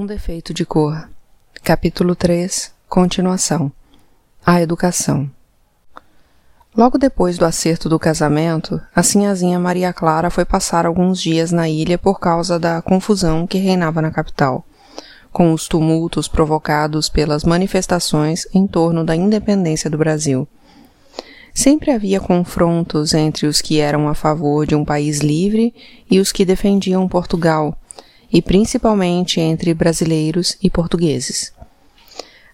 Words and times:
Um 0.00 0.06
defeito 0.06 0.54
de 0.54 0.64
cor. 0.64 1.10
Capítulo 1.62 2.16
3. 2.16 2.72
Continuação. 2.88 3.70
A 4.46 4.58
educação. 4.58 5.30
Logo 6.74 6.96
depois 6.96 7.36
do 7.36 7.44
acerto 7.44 7.86
do 7.86 7.98
casamento, 7.98 8.80
a 8.96 9.02
sinhazinha 9.02 9.60
Maria 9.60 9.92
Clara 9.92 10.30
foi 10.30 10.46
passar 10.46 10.86
alguns 10.86 11.20
dias 11.20 11.52
na 11.52 11.68
ilha 11.68 11.98
por 11.98 12.18
causa 12.18 12.58
da 12.58 12.80
confusão 12.80 13.46
que 13.46 13.58
reinava 13.58 14.00
na 14.00 14.10
capital, 14.10 14.64
com 15.30 15.52
os 15.52 15.68
tumultos 15.68 16.26
provocados 16.26 17.10
pelas 17.10 17.44
manifestações 17.44 18.46
em 18.54 18.66
torno 18.66 19.04
da 19.04 19.14
independência 19.14 19.90
do 19.90 19.98
Brasil. 19.98 20.48
Sempre 21.52 21.90
havia 21.90 22.20
confrontos 22.20 23.12
entre 23.12 23.46
os 23.46 23.60
que 23.60 23.80
eram 23.80 24.08
a 24.08 24.14
favor 24.14 24.66
de 24.66 24.74
um 24.74 24.82
país 24.82 25.18
livre 25.18 25.74
e 26.10 26.18
os 26.18 26.32
que 26.32 26.46
defendiam 26.46 27.06
Portugal, 27.06 27.76
e 28.32 28.40
principalmente 28.40 29.40
entre 29.40 29.74
brasileiros 29.74 30.56
e 30.62 30.70
portugueses. 30.70 31.52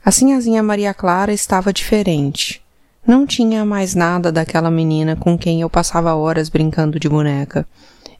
A 0.04 0.10
sinhazinha 0.10 0.62
Maria 0.62 0.94
Clara 0.94 1.32
estava 1.32 1.72
diferente. 1.72 2.62
Não 3.06 3.26
tinha 3.26 3.64
mais 3.64 3.94
nada 3.94 4.32
daquela 4.32 4.70
menina 4.70 5.16
com 5.16 5.36
quem 5.36 5.60
eu 5.60 5.70
passava 5.70 6.14
horas 6.14 6.48
brincando 6.48 6.98
de 6.98 7.08
boneca, 7.08 7.66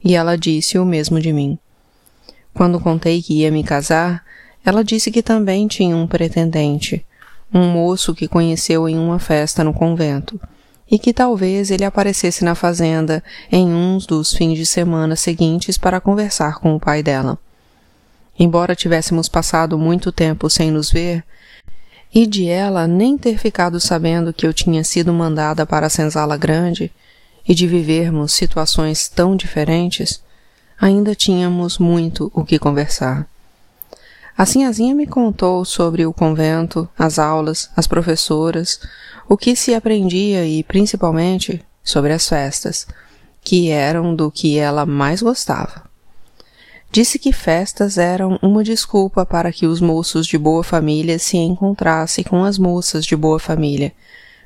e 0.03 0.15
ela 0.15 0.37
disse 0.37 0.77
o 0.77 0.85
mesmo 0.85 1.19
de 1.19 1.33
mim. 1.33 1.57
Quando 2.53 2.79
contei 2.79 3.21
que 3.21 3.41
ia 3.41 3.51
me 3.51 3.63
casar, 3.63 4.23
ela 4.65 4.83
disse 4.83 5.11
que 5.11 5.23
também 5.23 5.67
tinha 5.67 5.95
um 5.95 6.07
pretendente, 6.07 7.05
um 7.53 7.69
moço 7.69 8.13
que 8.13 8.27
conheceu 8.27 8.87
em 8.87 8.97
uma 8.97 9.19
festa 9.19 9.63
no 9.63 9.73
convento, 9.73 10.39
e 10.89 10.97
que 10.97 11.13
talvez 11.13 11.69
ele 11.71 11.83
aparecesse 11.83 12.43
na 12.43 12.55
fazenda 12.55 13.23
em 13.51 13.67
uns 13.67 14.05
dos 14.05 14.33
fins 14.33 14.57
de 14.57 14.65
semana 14.65 15.15
seguintes 15.15 15.77
para 15.77 15.99
conversar 15.99 16.59
com 16.59 16.75
o 16.75 16.79
pai 16.79 17.03
dela. 17.03 17.37
Embora 18.39 18.75
tivéssemos 18.75 19.27
passado 19.27 19.77
muito 19.77 20.11
tempo 20.11 20.49
sem 20.49 20.69
nos 20.69 20.91
ver, 20.91 21.23
e 22.13 22.25
de 22.25 22.47
ela 22.47 22.87
nem 22.87 23.17
ter 23.17 23.37
ficado 23.37 23.79
sabendo 23.79 24.33
que 24.33 24.45
eu 24.45 24.53
tinha 24.53 24.83
sido 24.83 25.11
mandada 25.11 25.65
para 25.65 25.87
a 25.87 25.89
senzala 25.89 26.37
grande, 26.37 26.91
e 27.47 27.55
de 27.55 27.65
vivermos 27.65 28.33
situações 28.33 29.07
tão 29.07 29.35
diferentes, 29.35 30.21
ainda 30.79 31.15
tínhamos 31.15 31.77
muito 31.77 32.29
o 32.33 32.43
que 32.43 32.59
conversar. 32.59 33.27
A 34.37 34.45
sinhazinha 34.45 34.93
me 34.93 35.07
contou 35.07 35.65
sobre 35.65 36.05
o 36.05 36.13
convento, 36.13 36.87
as 36.97 37.17
aulas, 37.17 37.71
as 37.75 37.87
professoras, 37.87 38.79
o 39.27 39.35
que 39.35 39.55
se 39.55 39.73
aprendia 39.73 40.45
e, 40.45 40.63
principalmente, 40.63 41.63
sobre 41.83 42.13
as 42.13 42.27
festas, 42.27 42.85
que 43.41 43.69
eram 43.69 44.15
do 44.15 44.29
que 44.29 44.59
ela 44.59 44.85
mais 44.85 45.21
gostava. 45.21 45.87
Disse 46.97 47.19
que 47.19 47.31
festas 47.31 47.99
eram 47.99 48.39
uma 48.41 48.63
desculpa 48.63 49.23
para 49.23 49.51
que 49.51 49.67
os 49.67 49.79
moços 49.79 50.25
de 50.25 50.35
boa 50.35 50.63
família 50.63 51.19
se 51.19 51.37
encontrassem 51.37 52.23
com 52.23 52.43
as 52.43 52.57
moças 52.57 53.05
de 53.05 53.15
boa 53.15 53.37
família, 53.37 53.93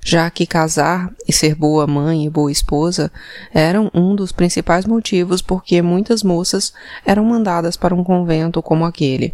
já 0.04 0.30
que 0.30 0.46
casar 0.46 1.10
e 1.26 1.32
ser 1.32 1.56
boa 1.56 1.88
mãe 1.88 2.26
e 2.26 2.30
boa 2.30 2.52
esposa 2.52 3.10
eram 3.54 3.90
um 3.94 4.14
dos 4.14 4.34
principais 4.34 4.86
motivos 4.86 5.42
porque 5.42 5.82
muitas 5.82 6.24
moças 6.24 6.74
eram 7.06 7.24
mandadas 7.24 7.78
para 7.78 7.96
um 7.96 8.04
convento 8.04 8.62
como 8.62 8.84
aquele, 8.84 9.34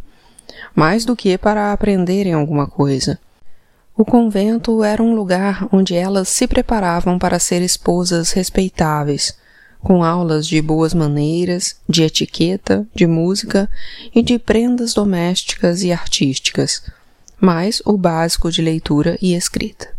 mais 0.76 1.04
do 1.04 1.16
que 1.16 1.40
para 1.40 1.74
aprenderem 1.74 2.34
alguma 2.34 2.68
coisa. 2.68 3.18
O 3.98 4.06
convento 4.06 4.84
era 4.84 5.02
um 5.02 5.16
lugar 5.16 5.68
onde 5.72 5.96
elas 5.96 6.30
se 6.30 6.46
preparavam 6.46 7.18
para 7.18 7.40
ser 7.40 7.64
esposas 7.64 8.32
respeitáveis, 8.32 9.36
com 9.80 10.04
aulas 10.04 10.48
de 10.48 10.62
boas 10.62 10.94
maneiras, 10.94 11.78
de 11.88 12.04
etiqueta, 12.04 12.86
de 12.94 13.06
música 13.06 13.70
e 14.14 14.22
de 14.22 14.38
prendas 14.38 14.94
domésticas 14.94 15.84
e 15.84 15.92
artísticas, 15.92 16.84
mais 17.40 17.82
o 17.86 17.98
básico 17.98 18.52
de 18.52 18.62
leitura 18.62 19.18
e 19.22 19.36
escrita. 19.36 19.90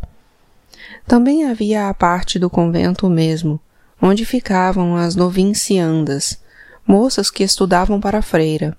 Também 1.06 1.44
havia 1.44 1.88
a 1.88 1.94
parte 1.94 2.38
do 2.38 2.50
convento 2.50 3.08
mesmo, 3.08 3.60
onde 4.00 4.24
ficavam 4.24 4.96
as 4.96 5.16
novinciandas, 5.16 6.38
moças 6.86 7.30
que 7.30 7.42
estudavam 7.42 8.00
para 8.00 8.22
freira, 8.22 8.76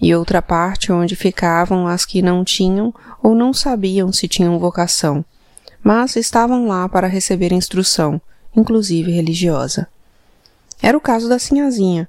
e 0.00 0.14
outra 0.14 0.42
parte 0.42 0.92
onde 0.92 1.16
ficavam 1.16 1.86
as 1.86 2.04
que 2.04 2.20
não 2.20 2.44
tinham 2.44 2.92
ou 3.22 3.34
não 3.34 3.52
sabiam 3.52 4.12
se 4.12 4.28
tinham 4.28 4.58
vocação, 4.58 5.24
mas 5.82 6.16
estavam 6.16 6.66
lá 6.66 6.88
para 6.88 7.06
receber 7.06 7.52
instrução, 7.52 8.20
inclusive 8.56 9.10
religiosa. 9.10 9.88
Era 10.82 10.96
o 10.96 11.00
caso 11.00 11.28
da 11.28 11.38
Sinhazinha, 11.38 12.08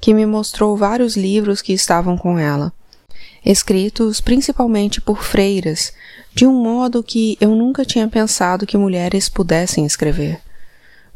que 0.00 0.12
me 0.12 0.26
mostrou 0.26 0.76
vários 0.76 1.16
livros 1.16 1.62
que 1.62 1.72
estavam 1.72 2.16
com 2.16 2.38
ela, 2.38 2.72
escritos 3.44 4.20
principalmente 4.20 5.00
por 5.00 5.22
freiras, 5.22 5.92
de 6.34 6.46
um 6.46 6.52
modo 6.52 7.02
que 7.02 7.36
eu 7.40 7.54
nunca 7.54 7.84
tinha 7.84 8.08
pensado 8.08 8.66
que 8.66 8.76
mulheres 8.76 9.28
pudessem 9.28 9.84
escrever. 9.84 10.40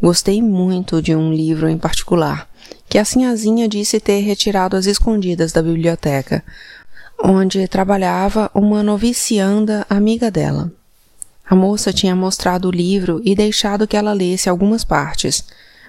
Gostei 0.00 0.42
muito 0.42 1.00
de 1.00 1.14
um 1.14 1.32
livro 1.32 1.68
em 1.68 1.78
particular, 1.78 2.48
que 2.88 2.98
a 2.98 3.04
Sinhazinha 3.04 3.68
disse 3.68 3.98
ter 3.98 4.20
retirado 4.20 4.76
às 4.76 4.86
escondidas 4.86 5.52
da 5.52 5.62
biblioteca, 5.62 6.44
onde 7.22 7.66
trabalhava 7.66 8.50
uma 8.54 8.82
novicianda 8.82 9.86
amiga 9.88 10.30
dela. 10.30 10.70
A 11.48 11.54
moça 11.54 11.92
tinha 11.92 12.14
mostrado 12.14 12.68
o 12.68 12.72
livro 12.72 13.22
e 13.24 13.34
deixado 13.34 13.86
que 13.86 13.96
ela 13.96 14.12
lesse 14.12 14.48
algumas 14.48 14.84
partes, 14.84 15.44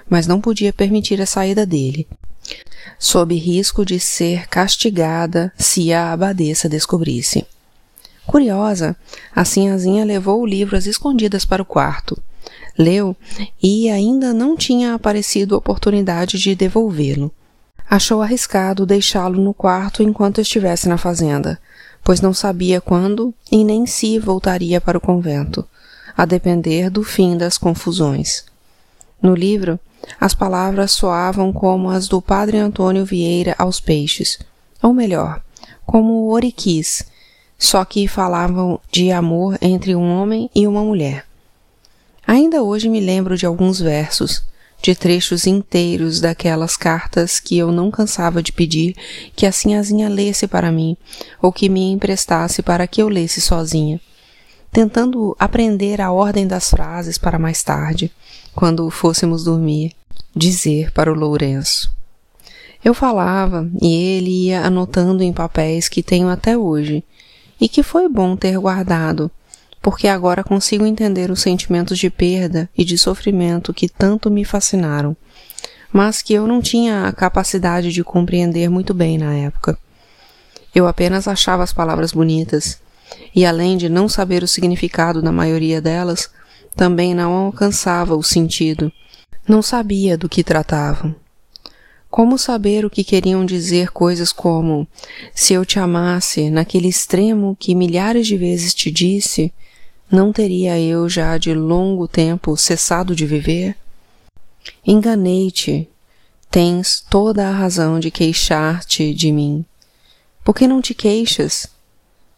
mas 0.10 0.28
não 0.28 0.40
podia 0.40 0.72
permitir 0.72 1.22
a 1.22 1.26
saída 1.26 1.66
dele, 1.66 2.08
sob 3.00 3.36
risco 3.36 3.86
de 3.86 4.00
ser 4.00 4.48
castigada 4.48 5.52
se 5.58 5.94
a 5.94 6.12
abadesa 6.12 6.70
descobrisse. 6.70 7.46
Curiosa, 8.26 8.96
a 9.34 9.46
sinhazinha 9.46 10.04
levou 10.04 10.42
o 10.42 10.46
livro 10.46 10.76
às 10.76 10.86
escondidas 10.86 11.46
para 11.46 11.62
o 11.62 11.66
quarto. 11.66 12.22
Leu 12.78 13.16
e 13.64 13.90
ainda 13.90 14.34
não 14.34 14.56
tinha 14.56 14.94
aparecido 14.94 15.56
oportunidade 15.56 16.38
de 16.38 16.54
devolvê-lo. 16.54 17.32
Achou 17.90 18.22
arriscado 18.22 18.86
deixá-lo 18.86 19.42
no 19.42 19.54
quarto 19.54 20.04
enquanto 20.04 20.42
estivesse 20.42 20.90
na 20.90 20.98
fazenda, 20.98 21.58
pois 22.04 22.20
não 22.20 22.34
sabia 22.34 22.82
quando 22.82 23.34
e 23.50 23.64
nem 23.64 23.86
se 23.86 24.20
voltaria 24.20 24.82
para 24.82 24.98
o 24.98 25.02
convento, 25.02 25.66
a 26.16 26.26
depender 26.26 26.90
do 26.90 27.04
fim 27.04 27.38
das 27.38 27.58
confusões. 27.58 28.44
No 29.22 29.34
livro, 29.34 29.80
as 30.20 30.34
palavras 30.34 30.92
soavam 30.92 31.52
como 31.52 31.90
as 31.90 32.08
do 32.08 32.22
padre 32.22 32.58
Antônio 32.58 33.04
Vieira 33.04 33.56
aos 33.58 33.80
peixes, 33.80 34.40
ou 34.82 34.94
melhor, 34.94 35.42
como 35.86 36.32
oriquis, 36.32 37.04
só 37.58 37.84
que 37.84 38.08
falavam 38.08 38.80
de 38.92 39.12
amor 39.12 39.58
entre 39.62 39.96
um 39.96 40.22
homem 40.22 40.50
e 40.54 40.68
uma 40.68 40.84
mulher. 40.84 41.26
Ainda 42.26 42.62
hoje 42.62 42.90
me 42.90 43.00
lembro 43.00 43.38
de 43.38 43.46
alguns 43.46 43.80
versos, 43.80 44.44
de 44.82 44.94
trechos 44.94 45.48
inteiros 45.48 46.22
daquelas 46.22 46.78
cartas 46.78 47.40
que 47.40 47.58
eu 47.58 47.72
não 47.72 47.90
cansava 47.90 48.44
de 48.44 48.52
pedir 48.52 48.96
que 49.36 49.46
a 49.46 49.52
sinhazinha 49.52 50.08
lesse 50.08 50.48
para 50.48 50.72
mim, 50.72 50.96
ou 51.42 51.52
que 51.52 51.70
me 51.70 51.92
emprestasse 51.92 52.62
para 52.62 52.86
que 52.86 53.02
eu 53.02 53.10
lesse 53.10 53.42
sozinha, 53.42 54.00
tentando 54.72 55.36
aprender 55.40 56.02
a 56.02 56.12
ordem 56.12 56.48
das 56.48 56.70
frases 56.70 57.18
para 57.18 57.40
mais 57.40 57.64
tarde, 57.64 58.12
quando 58.54 58.90
fôssemos 58.90 59.44
dormir, 59.44 59.94
dizer 60.36 60.92
para 60.92 61.12
o 61.12 61.16
Lourenço. 61.16 61.96
Eu 62.84 62.94
falava 62.94 63.70
e 63.82 63.94
ele 63.94 64.46
ia 64.46 64.62
anotando 64.62 65.24
em 65.24 65.34
papéis 65.34 65.90
que 65.90 66.04
tenho 66.04 66.30
até 66.30 66.58
hoje 66.58 67.04
e 67.60 67.68
que 67.68 67.82
foi 67.82 68.08
bom 68.08 68.36
ter 68.36 68.58
guardado, 68.58 69.32
porque 69.82 70.08
agora 70.08 70.44
consigo 70.44 70.86
entender 70.86 71.32
os 71.32 71.42
sentimentos 71.42 71.98
de 71.98 72.10
perda 72.10 72.70
e 72.78 72.86
de 72.86 72.98
sofrimento 72.98 73.74
que 73.74 73.90
tanto 73.90 74.30
me 74.30 74.46
fascinaram, 74.46 75.18
mas 75.92 76.22
que 76.22 76.34
eu 76.34 76.46
não 76.46 76.62
tinha 76.62 77.08
a 77.08 77.12
capacidade 77.12 77.92
de 77.92 78.04
compreender 78.04 78.70
muito 78.70 78.94
bem 78.94 79.18
na 79.18 79.34
época. 79.34 79.78
Eu 80.74 80.88
apenas 80.88 81.28
achava 81.28 81.64
as 81.64 81.74
palavras 81.74 82.12
bonitas, 82.12 82.80
e 83.36 83.46
além 83.46 83.78
de 83.78 83.90
não 83.90 84.10
saber 84.10 84.44
o 84.44 84.48
significado 84.48 85.22
da 85.22 85.32
maioria 85.32 85.82
delas, 85.82 86.30
também 86.76 87.14
não 87.16 87.34
alcançava 87.34 88.16
o 88.16 88.24
sentido. 88.24 88.92
Não 89.48 89.62
sabia 89.62 90.18
do 90.18 90.30
que 90.30 90.44
tratavam. 90.44 91.16
Como 92.10 92.38
saber 92.38 92.86
o 92.86 92.90
que 92.90 93.04
queriam 93.04 93.46
dizer 93.46 93.92
coisas 93.92 94.32
como: 94.32 94.88
se 95.34 95.54
eu 95.54 95.66
te 95.66 95.80
amasse 95.80 96.50
naquele 96.50 96.88
extremo 96.88 97.56
que 97.60 97.76
milhares 97.76 98.28
de 98.28 98.38
vezes 98.38 98.74
te 98.74 98.90
disse, 98.90 99.54
não 100.10 100.32
teria 100.32 100.80
eu 100.80 101.10
já 101.10 101.38
de 101.38 101.54
longo 101.54 102.08
tempo 102.08 102.56
cessado 102.56 103.16
de 103.16 103.26
viver? 103.26 103.76
Enganei-te. 104.86 105.90
Tens 106.50 107.06
toda 107.10 107.48
a 107.48 107.52
razão 107.52 108.00
de 108.00 108.10
queixar-te 108.10 109.14
de 109.14 109.32
mim. 109.32 109.66
Por 110.46 110.56
que 110.56 110.66
não 110.66 110.82
te 110.82 110.94
queixas? 110.94 111.68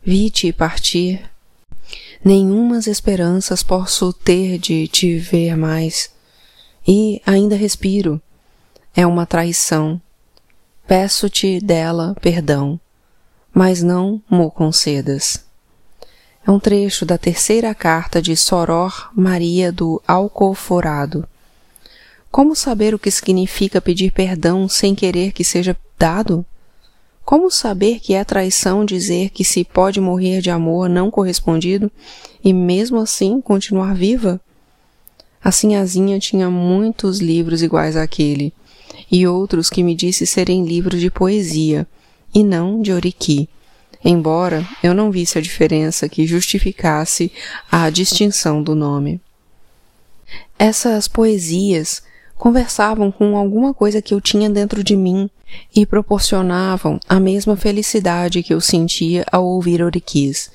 Vi-te 0.04 0.52
partir 0.54 1.30
nenhumas 2.24 2.88
esperanças 2.88 3.64
posso 3.64 4.12
ter 4.14 4.58
de 4.58 4.88
te 4.88 5.18
ver 5.18 5.56
mais. 5.56 6.10
E 6.88 7.22
ainda 7.26 7.56
respiro. 7.56 8.22
É 8.96 9.06
uma 9.06 9.26
traição. 9.26 10.02
Peço-te 10.88 11.60
dela 11.60 12.16
perdão. 12.22 12.80
mas 13.54 13.82
não 13.82 14.22
mo 14.30 14.50
concedas. 14.52 15.44
É 16.46 16.52
um 16.52 16.60
trecho 16.60 17.06
da 17.06 17.18
terceira 17.18 17.74
carta 17.76 18.22
de 18.22 18.36
Soror 18.36 19.12
Maria 19.14 19.72
do 19.72 20.02
Alcoforado. 20.08 21.28
Como 22.32 22.56
saber 22.56 22.94
o 22.94 23.00
que 23.00 23.12
significa 23.12 23.82
pedir 23.82 24.12
perdão 24.12 24.70
sem 24.70 24.96
querer 24.96 25.32
que 25.32 25.44
seja 25.44 25.76
dado? 25.98 26.46
Como 27.30 27.52
saber 27.52 28.00
que 28.00 28.16
é 28.16 28.24
traição 28.24 28.84
dizer 28.84 29.30
que 29.30 29.44
se 29.44 29.64
pode 29.64 30.02
morrer 30.02 30.42
de 30.42 30.50
amor 30.50 30.90
não 30.90 31.12
correspondido 31.12 31.92
e 32.44 32.52
mesmo 32.52 32.98
assim 32.98 33.40
continuar 33.40 33.94
viva? 33.94 34.42
A 35.40 35.52
Sinhazinha 35.52 36.18
tinha 36.18 36.50
muitos 36.50 37.20
livros 37.20 37.62
iguais 37.62 37.96
àquele, 37.96 38.52
e 39.12 39.28
outros 39.28 39.70
que 39.70 39.84
me 39.84 39.94
disse 39.94 40.26
serem 40.26 40.66
livros 40.66 41.00
de 41.00 41.12
poesia, 41.12 41.88
e 42.34 42.44
não 42.44 42.82
de 42.82 42.92
oriqui, 42.92 43.48
embora 44.04 44.68
eu 44.82 44.96
não 44.96 45.12
visse 45.12 45.38
a 45.38 45.42
diferença 45.42 46.10
que 46.10 46.26
justificasse 46.26 47.32
a 47.72 47.92
distinção 47.92 48.64
do 48.64 48.74
nome. 48.74 49.22
Essas 50.58 51.08
poesias 51.08 52.02
conversavam 52.40 53.12
com 53.12 53.36
alguma 53.36 53.74
coisa 53.74 54.02
que 54.02 54.14
eu 54.14 54.22
tinha 54.22 54.50
dentro 54.50 54.82
de 54.82 54.96
mim 54.96 55.30
e 55.76 55.86
proporcionavam 55.86 56.98
a 57.08 57.20
mesma 57.20 57.58
felicidade 57.58 58.42
que 58.42 58.54
eu 58.54 58.62
sentia 58.62 59.26
ao 59.30 59.46
ouvir 59.46 59.84
oriquis, 59.84 60.50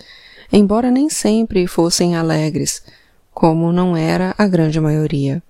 embora 0.50 0.90
nem 0.90 1.10
sempre 1.10 1.66
fossem 1.66 2.16
alegres, 2.16 2.82
como 3.34 3.70
não 3.70 3.94
era 3.94 4.34
a 4.38 4.48
grande 4.48 4.81
maioria. 4.81 5.42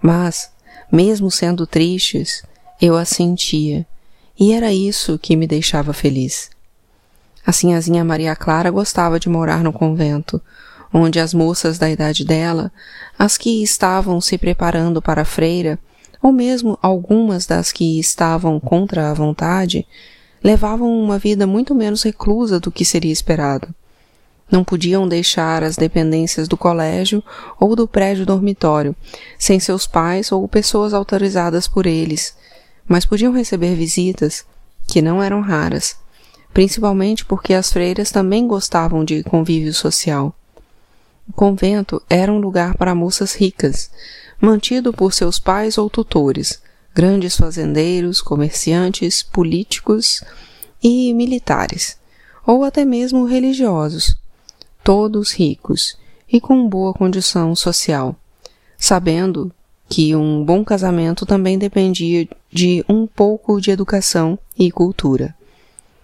Mas, 0.00 0.50
mesmo 0.90 1.30
sendo 1.30 1.66
tristes, 1.66 2.42
eu 2.80 2.96
as 2.96 3.10
sentia, 3.10 3.86
e 4.40 4.54
era 4.54 4.72
isso 4.72 5.18
que 5.18 5.36
me 5.36 5.46
deixava 5.46 5.92
feliz. 5.92 6.48
A 7.44 7.52
sinhazinha 7.52 8.02
Maria 8.02 8.34
Clara 8.34 8.70
gostava 8.70 9.20
de 9.20 9.28
morar 9.28 9.62
no 9.62 9.72
convento, 9.72 10.40
onde 10.92 11.20
as 11.20 11.34
moças 11.34 11.78
da 11.78 11.90
idade 11.90 12.24
dela, 12.24 12.72
as 13.18 13.36
que 13.36 13.62
estavam 13.62 14.20
se 14.20 14.38
preparando 14.38 15.02
para 15.02 15.22
a 15.22 15.26
freira, 15.26 15.78
ou 16.22 16.32
mesmo 16.32 16.78
algumas 16.82 17.46
das 17.46 17.70
que 17.72 17.98
estavam 17.98 18.58
contra 18.58 19.10
a 19.10 19.14
vontade, 19.14 19.86
levavam 20.42 20.88
uma 20.88 21.18
vida 21.18 21.46
muito 21.46 21.74
menos 21.74 22.02
reclusa 22.02 22.58
do 22.58 22.70
que 22.70 22.84
seria 22.84 23.12
esperado. 23.12 23.74
Não 24.50 24.64
podiam 24.64 25.06
deixar 25.06 25.62
as 25.62 25.76
dependências 25.76 26.48
do 26.48 26.56
colégio 26.56 27.22
ou 27.60 27.76
do 27.76 27.86
prédio 27.86 28.24
dormitório, 28.24 28.96
sem 29.38 29.60
seus 29.60 29.86
pais 29.86 30.32
ou 30.32 30.48
pessoas 30.48 30.94
autorizadas 30.94 31.68
por 31.68 31.86
eles, 31.86 32.34
mas 32.86 33.04
podiam 33.04 33.32
receber 33.32 33.74
visitas, 33.74 34.46
que 34.86 35.02
não 35.02 35.22
eram 35.22 35.42
raras, 35.42 35.96
principalmente 36.54 37.26
porque 37.26 37.52
as 37.52 37.70
freiras 37.70 38.10
também 38.10 38.46
gostavam 38.46 39.04
de 39.04 39.22
convívio 39.22 39.74
social. 39.74 40.34
O 41.28 41.32
convento 41.32 42.02
era 42.08 42.32
um 42.32 42.38
lugar 42.38 42.76
para 42.76 42.94
moças 42.94 43.34
ricas, 43.34 43.90
mantido 44.40 44.92
por 44.92 45.12
seus 45.12 45.38
pais 45.38 45.76
ou 45.76 45.90
tutores, 45.90 46.60
grandes 46.94 47.36
fazendeiros, 47.36 48.22
comerciantes, 48.22 49.22
políticos 49.22 50.22
e 50.82 51.12
militares, 51.12 51.98
ou 52.46 52.64
até 52.64 52.84
mesmo 52.84 53.26
religiosos, 53.26 54.16
todos 54.82 55.32
ricos 55.32 55.98
e 56.32 56.40
com 56.40 56.68
boa 56.68 56.94
condição 56.94 57.54
social, 57.54 58.16
sabendo 58.76 59.52
que 59.88 60.14
um 60.14 60.44
bom 60.44 60.64
casamento 60.64 61.24
também 61.24 61.58
dependia 61.58 62.28
de 62.50 62.84
um 62.88 63.06
pouco 63.06 63.60
de 63.60 63.70
educação 63.70 64.38
e 64.58 64.70
cultura. 64.70 65.34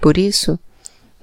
Por 0.00 0.16
isso, 0.16 0.58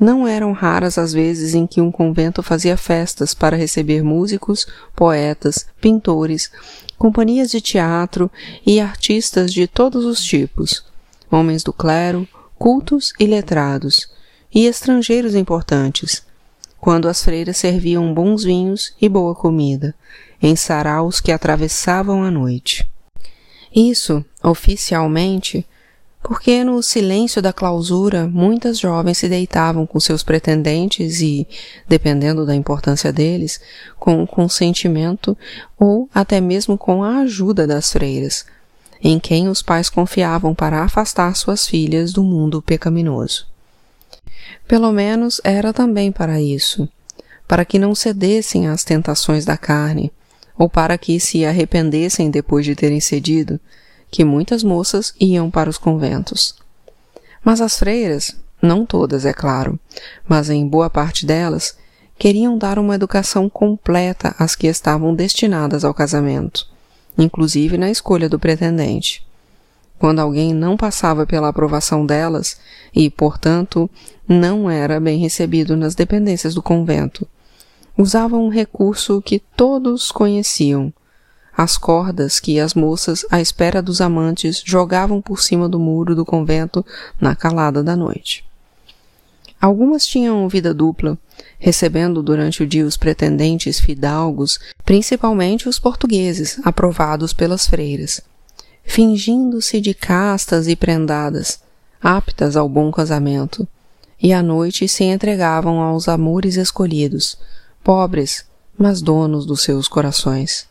não 0.01 0.27
eram 0.27 0.51
raras 0.51 0.97
as 0.97 1.13
vezes 1.13 1.53
em 1.53 1.67
que 1.67 1.79
um 1.79 1.91
convento 1.91 2.41
fazia 2.41 2.75
festas 2.75 3.35
para 3.35 3.55
receber 3.55 4.01
músicos, 4.01 4.65
poetas, 4.95 5.67
pintores, 5.79 6.49
companhias 6.97 7.51
de 7.51 7.61
teatro 7.61 8.29
e 8.65 8.79
artistas 8.79 9.53
de 9.53 9.67
todos 9.67 10.03
os 10.03 10.23
tipos, 10.23 10.83
homens 11.29 11.61
do 11.61 11.71
clero, 11.71 12.27
cultos 12.57 13.13
e 13.19 13.27
letrados, 13.27 14.09
e 14.51 14.65
estrangeiros 14.65 15.35
importantes, 15.35 16.23
quando 16.79 17.07
as 17.07 17.23
freiras 17.23 17.57
serviam 17.57 18.11
bons 18.11 18.43
vinhos 18.43 18.95
e 18.99 19.07
boa 19.07 19.35
comida, 19.35 19.93
em 20.41 20.55
saraus 20.55 21.21
que 21.21 21.31
atravessavam 21.31 22.23
a 22.23 22.31
noite. 22.31 22.89
Isso, 23.73 24.25
oficialmente, 24.41 25.63
porque 26.23 26.63
no 26.63 26.81
silêncio 26.83 27.41
da 27.41 27.51
clausura 27.51 28.27
muitas 28.27 28.79
jovens 28.79 29.17
se 29.17 29.27
deitavam 29.27 29.85
com 29.85 29.99
seus 29.99 30.21
pretendentes 30.23 31.19
e, 31.21 31.47
dependendo 31.87 32.45
da 32.45 32.55
importância 32.55 33.11
deles, 33.11 33.59
com 33.99 34.21
o 34.21 34.27
consentimento 34.27 35.37
ou 35.79 36.07
até 36.13 36.39
mesmo 36.39 36.77
com 36.77 37.03
a 37.03 37.19
ajuda 37.19 37.65
das 37.65 37.91
freiras, 37.91 38.45
em 39.01 39.19
quem 39.19 39.47
os 39.47 39.61
pais 39.61 39.89
confiavam 39.89 40.53
para 40.53 40.83
afastar 40.83 41.35
suas 41.35 41.67
filhas 41.67 42.13
do 42.13 42.23
mundo 42.23 42.61
pecaminoso. 42.61 43.47
Pelo 44.67 44.91
menos 44.91 45.41
era 45.43 45.73
também 45.73 46.11
para 46.11 46.39
isso, 46.39 46.87
para 47.47 47.65
que 47.65 47.79
não 47.79 47.95
cedessem 47.95 48.67
às 48.67 48.83
tentações 48.83 49.43
da 49.43 49.57
carne, 49.57 50.11
ou 50.57 50.69
para 50.69 50.97
que 50.97 51.19
se 51.19 51.43
arrependessem 51.43 52.29
depois 52.29 52.63
de 52.63 52.75
terem 52.75 52.99
cedido, 52.99 53.59
que 54.11 54.25
muitas 54.25 54.61
moças 54.61 55.15
iam 55.19 55.49
para 55.49 55.69
os 55.69 55.77
conventos. 55.77 56.53
Mas 57.43 57.61
as 57.61 57.79
freiras, 57.79 58.35
não 58.61 58.85
todas, 58.85 59.25
é 59.25 59.33
claro, 59.33 59.79
mas 60.27 60.49
em 60.49 60.67
boa 60.67 60.89
parte 60.89 61.25
delas, 61.25 61.77
queriam 62.19 62.57
dar 62.57 62.77
uma 62.77 62.93
educação 62.93 63.49
completa 63.49 64.35
às 64.37 64.53
que 64.53 64.67
estavam 64.67 65.15
destinadas 65.15 65.83
ao 65.83 65.93
casamento, 65.93 66.67
inclusive 67.17 67.77
na 67.77 67.89
escolha 67.89 68.29
do 68.29 68.37
pretendente. 68.37 69.25
Quando 69.97 70.19
alguém 70.19 70.53
não 70.53 70.75
passava 70.75 71.25
pela 71.25 71.47
aprovação 71.47 72.05
delas 72.05 72.59
e, 72.93 73.09
portanto, 73.09 73.89
não 74.27 74.69
era 74.69 74.99
bem 74.99 75.19
recebido 75.19 75.75
nas 75.75 75.95
dependências 75.95 76.53
do 76.53 76.61
convento, 76.61 77.27
usavam 77.97 78.45
um 78.45 78.49
recurso 78.49 79.21
que 79.21 79.39
todos 79.39 80.11
conheciam, 80.11 80.93
as 81.55 81.77
cordas 81.77 82.39
que 82.39 82.59
as 82.59 82.73
moças, 82.73 83.25
à 83.29 83.41
espera 83.41 83.81
dos 83.81 84.01
amantes, 84.01 84.61
jogavam 84.65 85.21
por 85.21 85.41
cima 85.41 85.67
do 85.67 85.79
muro 85.79 86.15
do 86.15 86.25
convento 86.25 86.85
na 87.19 87.35
calada 87.35 87.83
da 87.83 87.95
noite. 87.95 88.45
Algumas 89.61 90.07
tinham 90.07 90.49
vida 90.49 90.73
dupla, 90.73 91.15
recebendo 91.59 92.23
durante 92.23 92.63
o 92.63 92.67
dia 92.67 92.83
os 92.83 92.97
pretendentes 92.97 93.79
fidalgos, 93.79 94.59
principalmente 94.83 95.69
os 95.69 95.77
portugueses, 95.77 96.59
aprovados 96.63 97.31
pelas 97.31 97.67
freiras, 97.67 98.21
fingindo-se 98.83 99.79
de 99.79 99.93
castas 99.93 100.67
e 100.67 100.75
prendadas, 100.75 101.59
aptas 102.01 102.57
ao 102.57 102.67
bom 102.67 102.91
casamento, 102.91 103.67
e 104.19 104.33
à 104.33 104.41
noite 104.41 104.87
se 104.87 105.03
entregavam 105.03 105.79
aos 105.79 106.07
amores 106.07 106.55
escolhidos, 106.55 107.37
pobres, 107.83 108.45
mas 108.75 108.99
donos 108.99 109.45
dos 109.45 109.61
seus 109.61 109.87
corações. 109.87 110.70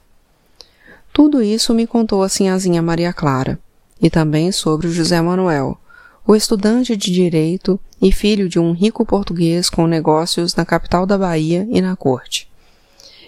Tudo 1.23 1.43
isso 1.43 1.75
me 1.75 1.87
contou 1.87 2.23
a 2.23 2.31
sinhazinha 2.31 2.81
Maria 2.81 3.12
Clara, 3.12 3.59
e 4.00 4.09
também 4.09 4.50
sobre 4.50 4.87
o 4.87 4.91
José 4.91 5.21
Manuel, 5.21 5.79
o 6.27 6.35
estudante 6.35 6.97
de 6.97 7.12
direito 7.12 7.79
e 8.00 8.11
filho 8.11 8.49
de 8.49 8.59
um 8.59 8.73
rico 8.73 9.05
português 9.05 9.69
com 9.69 9.87
negócios 9.87 10.55
na 10.55 10.65
capital 10.65 11.05
da 11.05 11.19
Bahia 11.19 11.69
e 11.71 11.83
na 11.83 11.95
corte. 11.95 12.50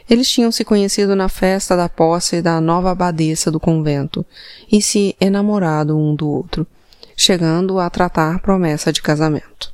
Eles 0.08 0.30
tinham 0.30 0.50
se 0.50 0.64
conhecido 0.64 1.14
na 1.14 1.28
festa 1.28 1.76
da 1.76 1.86
posse 1.86 2.40
da 2.40 2.62
nova 2.62 2.92
abadesa 2.92 3.50
do 3.50 3.60
convento 3.60 4.24
e 4.72 4.80
se 4.80 5.14
enamorado 5.20 5.94
um 5.94 6.14
do 6.14 6.26
outro, 6.26 6.66
chegando 7.14 7.78
a 7.78 7.90
tratar 7.90 8.40
promessa 8.40 8.90
de 8.90 9.02
casamento. 9.02 9.70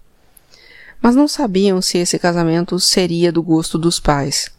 Mas 1.00 1.14
não 1.14 1.28
sabiam 1.28 1.80
se 1.80 1.98
esse 1.98 2.18
casamento 2.18 2.80
seria 2.80 3.30
do 3.30 3.44
gosto 3.44 3.78
dos 3.78 4.00
pais 4.00 4.57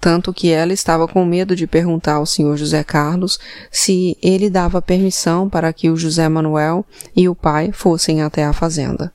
tanto 0.00 0.32
que 0.32 0.50
ela 0.50 0.72
estava 0.72 1.08
com 1.08 1.24
medo 1.24 1.56
de 1.56 1.66
perguntar 1.66 2.14
ao 2.14 2.26
senhor 2.26 2.56
José 2.56 2.84
Carlos 2.84 3.38
se 3.70 4.16
ele 4.22 4.48
dava 4.48 4.80
permissão 4.80 5.48
para 5.48 5.72
que 5.72 5.90
o 5.90 5.96
José 5.96 6.28
Manuel 6.28 6.84
e 7.14 7.28
o 7.28 7.34
pai 7.34 7.72
fossem 7.72 8.22
até 8.22 8.44
a 8.44 8.52
fazenda. 8.52 9.12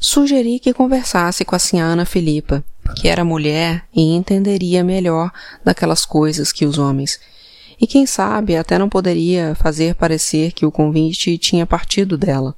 Sugeri 0.00 0.58
que 0.58 0.72
conversasse 0.72 1.44
com 1.44 1.54
a 1.54 1.58
senhora 1.58 1.92
Ana 1.92 2.06
Filipa, 2.06 2.64
que 2.96 3.06
era 3.06 3.24
mulher 3.24 3.84
e 3.94 4.14
entenderia 4.14 4.82
melhor 4.82 5.30
daquelas 5.64 6.04
coisas 6.04 6.50
que 6.52 6.64
os 6.64 6.78
homens, 6.78 7.20
e 7.80 7.86
quem 7.86 8.06
sabe 8.06 8.56
até 8.56 8.78
não 8.78 8.88
poderia 8.88 9.54
fazer 9.54 9.94
parecer 9.94 10.52
que 10.52 10.66
o 10.66 10.72
convite 10.72 11.38
tinha 11.38 11.66
partido 11.66 12.16
dela. 12.18 12.54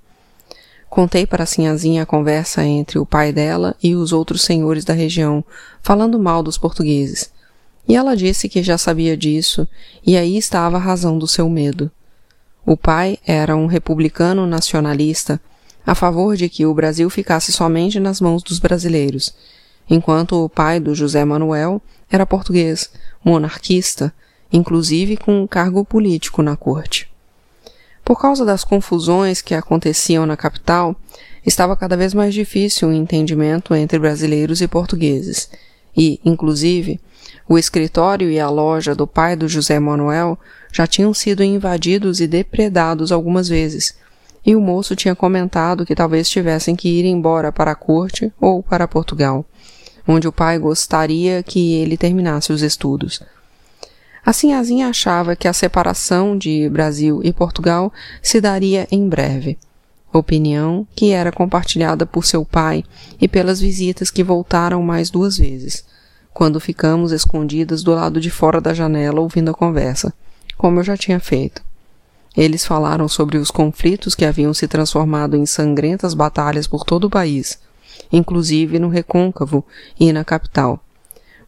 Contei 0.92 1.26
para 1.26 1.44
a 1.44 1.46
sinhazinha 1.46 2.02
a 2.02 2.06
conversa 2.06 2.62
entre 2.62 2.98
o 2.98 3.06
pai 3.06 3.32
dela 3.32 3.74
e 3.82 3.94
os 3.94 4.12
outros 4.12 4.42
senhores 4.42 4.84
da 4.84 4.92
região, 4.92 5.42
falando 5.80 6.18
mal 6.18 6.42
dos 6.42 6.58
portugueses. 6.58 7.32
E 7.88 7.96
ela 7.96 8.14
disse 8.14 8.46
que 8.46 8.62
já 8.62 8.76
sabia 8.76 9.16
disso, 9.16 9.66
e 10.06 10.18
aí 10.18 10.36
estava 10.36 10.76
a 10.76 10.80
razão 10.80 11.16
do 11.16 11.26
seu 11.26 11.48
medo. 11.48 11.90
O 12.66 12.76
pai 12.76 13.18
era 13.26 13.56
um 13.56 13.64
republicano 13.64 14.46
nacionalista, 14.46 15.40
a 15.86 15.94
favor 15.94 16.36
de 16.36 16.46
que 16.50 16.66
o 16.66 16.74
Brasil 16.74 17.08
ficasse 17.08 17.52
somente 17.52 17.98
nas 17.98 18.20
mãos 18.20 18.42
dos 18.42 18.58
brasileiros, 18.58 19.34
enquanto 19.88 20.44
o 20.44 20.48
pai 20.50 20.78
do 20.78 20.94
José 20.94 21.24
Manuel 21.24 21.80
era 22.10 22.26
português, 22.26 22.90
monarquista, 23.24 24.12
inclusive 24.52 25.16
com 25.16 25.40
um 25.40 25.46
cargo 25.46 25.86
político 25.86 26.42
na 26.42 26.54
corte. 26.54 27.11
Por 28.04 28.20
causa 28.20 28.44
das 28.44 28.64
confusões 28.64 29.40
que 29.40 29.54
aconteciam 29.54 30.26
na 30.26 30.36
capital, 30.36 30.96
estava 31.46 31.76
cada 31.76 31.96
vez 31.96 32.12
mais 32.12 32.34
difícil 32.34 32.88
o 32.88 32.92
entendimento 32.92 33.74
entre 33.74 33.98
brasileiros 33.98 34.60
e 34.60 34.68
portugueses, 34.68 35.48
e, 35.96 36.20
inclusive, 36.24 37.00
o 37.48 37.58
escritório 37.58 38.30
e 38.30 38.40
a 38.40 38.48
loja 38.48 38.94
do 38.94 39.06
pai 39.06 39.36
do 39.36 39.48
José 39.48 39.78
Manuel 39.78 40.38
já 40.72 40.86
tinham 40.86 41.12
sido 41.14 41.44
invadidos 41.44 42.20
e 42.20 42.26
depredados 42.26 43.12
algumas 43.12 43.48
vezes, 43.48 43.96
e 44.44 44.56
o 44.56 44.60
moço 44.60 44.96
tinha 44.96 45.14
comentado 45.14 45.86
que 45.86 45.94
talvez 45.94 46.28
tivessem 46.28 46.74
que 46.74 46.88
ir 46.88 47.04
embora 47.04 47.52
para 47.52 47.70
a 47.70 47.76
corte 47.76 48.32
ou 48.40 48.62
para 48.62 48.88
Portugal, 48.88 49.44
onde 50.06 50.26
o 50.26 50.32
pai 50.32 50.58
gostaria 50.58 51.42
que 51.42 51.74
ele 51.74 51.96
terminasse 51.96 52.52
os 52.52 52.62
estudos. 52.62 53.22
Assim, 54.24 54.52
Azinha 54.52 54.88
achava 54.88 55.34
que 55.34 55.48
a 55.48 55.52
separação 55.52 56.38
de 56.38 56.68
Brasil 56.68 57.20
e 57.24 57.32
Portugal 57.32 57.92
se 58.22 58.40
daria 58.40 58.86
em 58.90 59.08
breve. 59.08 59.58
Opinião 60.12 60.86
que 60.94 61.10
era 61.10 61.32
compartilhada 61.32 62.06
por 62.06 62.24
seu 62.24 62.44
pai 62.44 62.84
e 63.20 63.26
pelas 63.26 63.60
visitas 63.60 64.10
que 64.10 64.22
voltaram 64.22 64.80
mais 64.80 65.10
duas 65.10 65.36
vezes, 65.38 65.84
quando 66.32 66.60
ficamos 66.60 67.10
escondidas 67.10 67.82
do 67.82 67.92
lado 67.92 68.20
de 68.20 68.30
fora 68.30 68.60
da 68.60 68.72
janela 68.72 69.20
ouvindo 69.20 69.50
a 69.50 69.54
conversa, 69.54 70.14
como 70.56 70.78
eu 70.78 70.84
já 70.84 70.96
tinha 70.96 71.18
feito. 71.18 71.62
Eles 72.36 72.64
falaram 72.64 73.08
sobre 73.08 73.38
os 73.38 73.50
conflitos 73.50 74.14
que 74.14 74.24
haviam 74.24 74.54
se 74.54 74.68
transformado 74.68 75.36
em 75.36 75.44
sangrentas 75.44 76.14
batalhas 76.14 76.66
por 76.68 76.84
todo 76.84 77.04
o 77.04 77.10
país, 77.10 77.58
inclusive 78.12 78.78
no 78.78 78.88
recôncavo 78.88 79.64
e 79.98 80.12
na 80.12 80.24
capital 80.24 80.80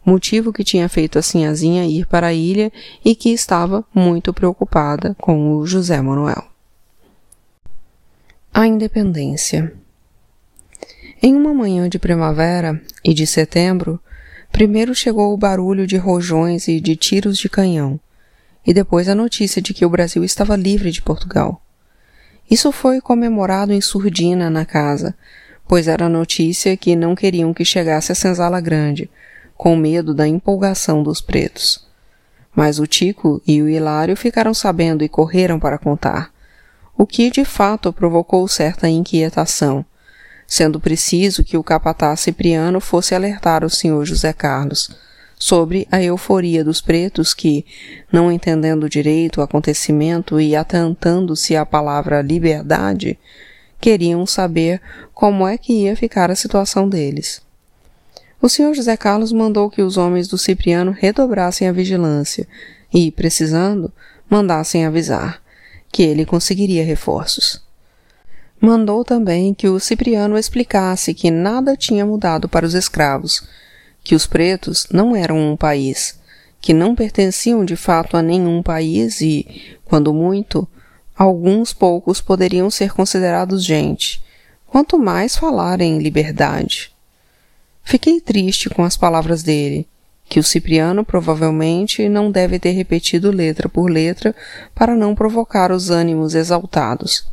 motivo 0.05 0.53
que 0.53 0.63
tinha 0.63 0.87
feito 0.87 1.17
a 1.17 1.21
Sinhazinha 1.21 1.85
ir 1.85 2.05
para 2.05 2.27
a 2.27 2.33
ilha 2.33 2.71
e 3.03 3.15
que 3.15 3.29
estava 3.29 3.83
muito 3.93 4.31
preocupada 4.33 5.15
com 5.19 5.57
o 5.57 5.65
José 5.65 5.99
Manuel. 6.01 6.43
A 8.53 8.67
Independência 8.67 9.73
Em 11.21 11.35
uma 11.35 11.53
manhã 11.53 11.89
de 11.89 11.97
primavera 11.97 12.79
e 13.03 13.13
de 13.13 13.25
setembro, 13.25 13.99
primeiro 14.51 14.93
chegou 14.93 15.33
o 15.33 15.37
barulho 15.37 15.87
de 15.87 15.97
rojões 15.97 16.67
e 16.67 16.79
de 16.79 16.95
tiros 16.95 17.37
de 17.37 17.49
canhão, 17.49 17.99
e 18.65 18.73
depois 18.73 19.09
a 19.09 19.15
notícia 19.15 19.61
de 19.61 19.73
que 19.73 19.85
o 19.85 19.89
Brasil 19.89 20.23
estava 20.23 20.55
livre 20.55 20.91
de 20.91 21.01
Portugal. 21.01 21.61
Isso 22.49 22.71
foi 22.71 23.01
comemorado 23.01 23.73
em 23.73 23.81
surdina 23.81 24.49
na 24.49 24.65
casa, 24.65 25.15
pois 25.67 25.87
era 25.87 26.07
notícia 26.07 26.77
que 26.77 26.95
não 26.95 27.15
queriam 27.15 27.53
que 27.53 27.65
chegasse 27.65 28.11
a 28.11 28.15
Senzala 28.15 28.61
Grande, 28.61 29.09
com 29.55 29.75
medo 29.75 30.13
da 30.13 30.27
empolgação 30.27 31.01
dos 31.01 31.21
pretos. 31.21 31.85
Mas 32.55 32.79
o 32.79 32.87
Tico 32.87 33.41
e 33.45 33.61
o 33.61 33.69
Hilário 33.69 34.15
ficaram 34.15 34.53
sabendo 34.53 35.03
e 35.03 35.09
correram 35.09 35.59
para 35.59 35.77
contar, 35.77 36.31
o 36.97 37.05
que 37.05 37.29
de 37.29 37.43
fato 37.43 37.91
provocou 37.91 38.47
certa 38.47 38.87
inquietação, 38.87 39.85
sendo 40.47 40.79
preciso 40.79 41.43
que 41.43 41.57
o 41.57 41.63
capataz 41.63 42.21
Cipriano 42.21 42.79
fosse 42.79 43.13
alertar 43.13 43.63
o 43.65 43.69
senhor 43.69 44.05
José 44.05 44.31
Carlos 44.31 44.89
sobre 45.37 45.87
a 45.91 46.01
euforia 46.01 46.63
dos 46.63 46.81
pretos 46.81 47.33
que, 47.33 47.65
não 48.11 48.31
entendendo 48.31 48.89
direito 48.89 49.39
o 49.39 49.43
acontecimento 49.43 50.39
e 50.39 50.55
atentando-se 50.55 51.55
à 51.55 51.65
palavra 51.65 52.21
liberdade, 52.21 53.19
queriam 53.79 54.25
saber 54.25 54.81
como 55.13 55.45
é 55.47 55.57
que 55.57 55.73
ia 55.83 55.95
ficar 55.95 56.31
a 56.31 56.35
situação 56.35 56.87
deles. 56.87 57.44
O 58.41 58.49
senhor 58.49 58.73
José 58.73 58.95
Carlos 58.95 59.31
mandou 59.31 59.69
que 59.69 59.81
os 59.81 59.97
homens 59.97 60.27
do 60.27 60.37
Cipriano 60.37 60.91
redobrassem 60.91 61.67
a 61.67 61.71
vigilância 61.71 62.47
e, 62.93 63.11
precisando, 63.11 63.91
mandassem 64.29 64.85
avisar 64.85 65.41
que 65.91 66.03
ele 66.03 66.25
conseguiria 66.25 66.83
reforços. 66.83 67.63
Mandou 68.59 69.03
também 69.03 69.53
que 69.53 69.67
o 69.67 69.79
Cipriano 69.79 70.37
explicasse 70.37 71.13
que 71.13 71.29
nada 71.29 71.75
tinha 71.77 72.05
mudado 72.05 72.49
para 72.49 72.65
os 72.65 72.73
escravos, 72.73 73.47
que 74.03 74.15
os 74.15 74.25
pretos 74.25 74.87
não 74.91 75.15
eram 75.15 75.37
um 75.37 75.57
país, 75.57 76.19
que 76.59 76.73
não 76.73 76.95
pertenciam 76.95 77.63
de 77.63 77.75
fato 77.75 78.17
a 78.17 78.21
nenhum 78.21 78.63
país 78.63 79.21
e, 79.21 79.77
quando 79.83 80.13
muito, 80.13 80.67
alguns 81.15 81.73
poucos 81.73 82.21
poderiam 82.21 82.69
ser 82.69 82.93
considerados 82.93 83.63
gente, 83.63 84.21
quanto 84.67 84.97
mais 84.97 85.35
falar 85.35 85.79
em 85.79 85.99
liberdade. 85.99 86.94
Fiquei 87.85 88.19
triste 88.19 88.67
com 88.67 88.83
as 88.83 88.97
palavras 88.97 89.43
dele, 89.43 89.87
que 90.27 90.39
o 90.39 90.43
Cipriano 90.43 91.05
provavelmente 91.05 92.09
não 92.09 92.31
deve 92.31 92.57
ter 92.57 92.71
repetido 92.71 93.29
letra 93.29 93.69
por 93.69 93.91
letra 93.91 94.35
para 94.73 94.95
não 94.95 95.13
provocar 95.13 95.71
os 95.71 95.91
ânimos 95.91 96.33
exaltados. 96.33 97.27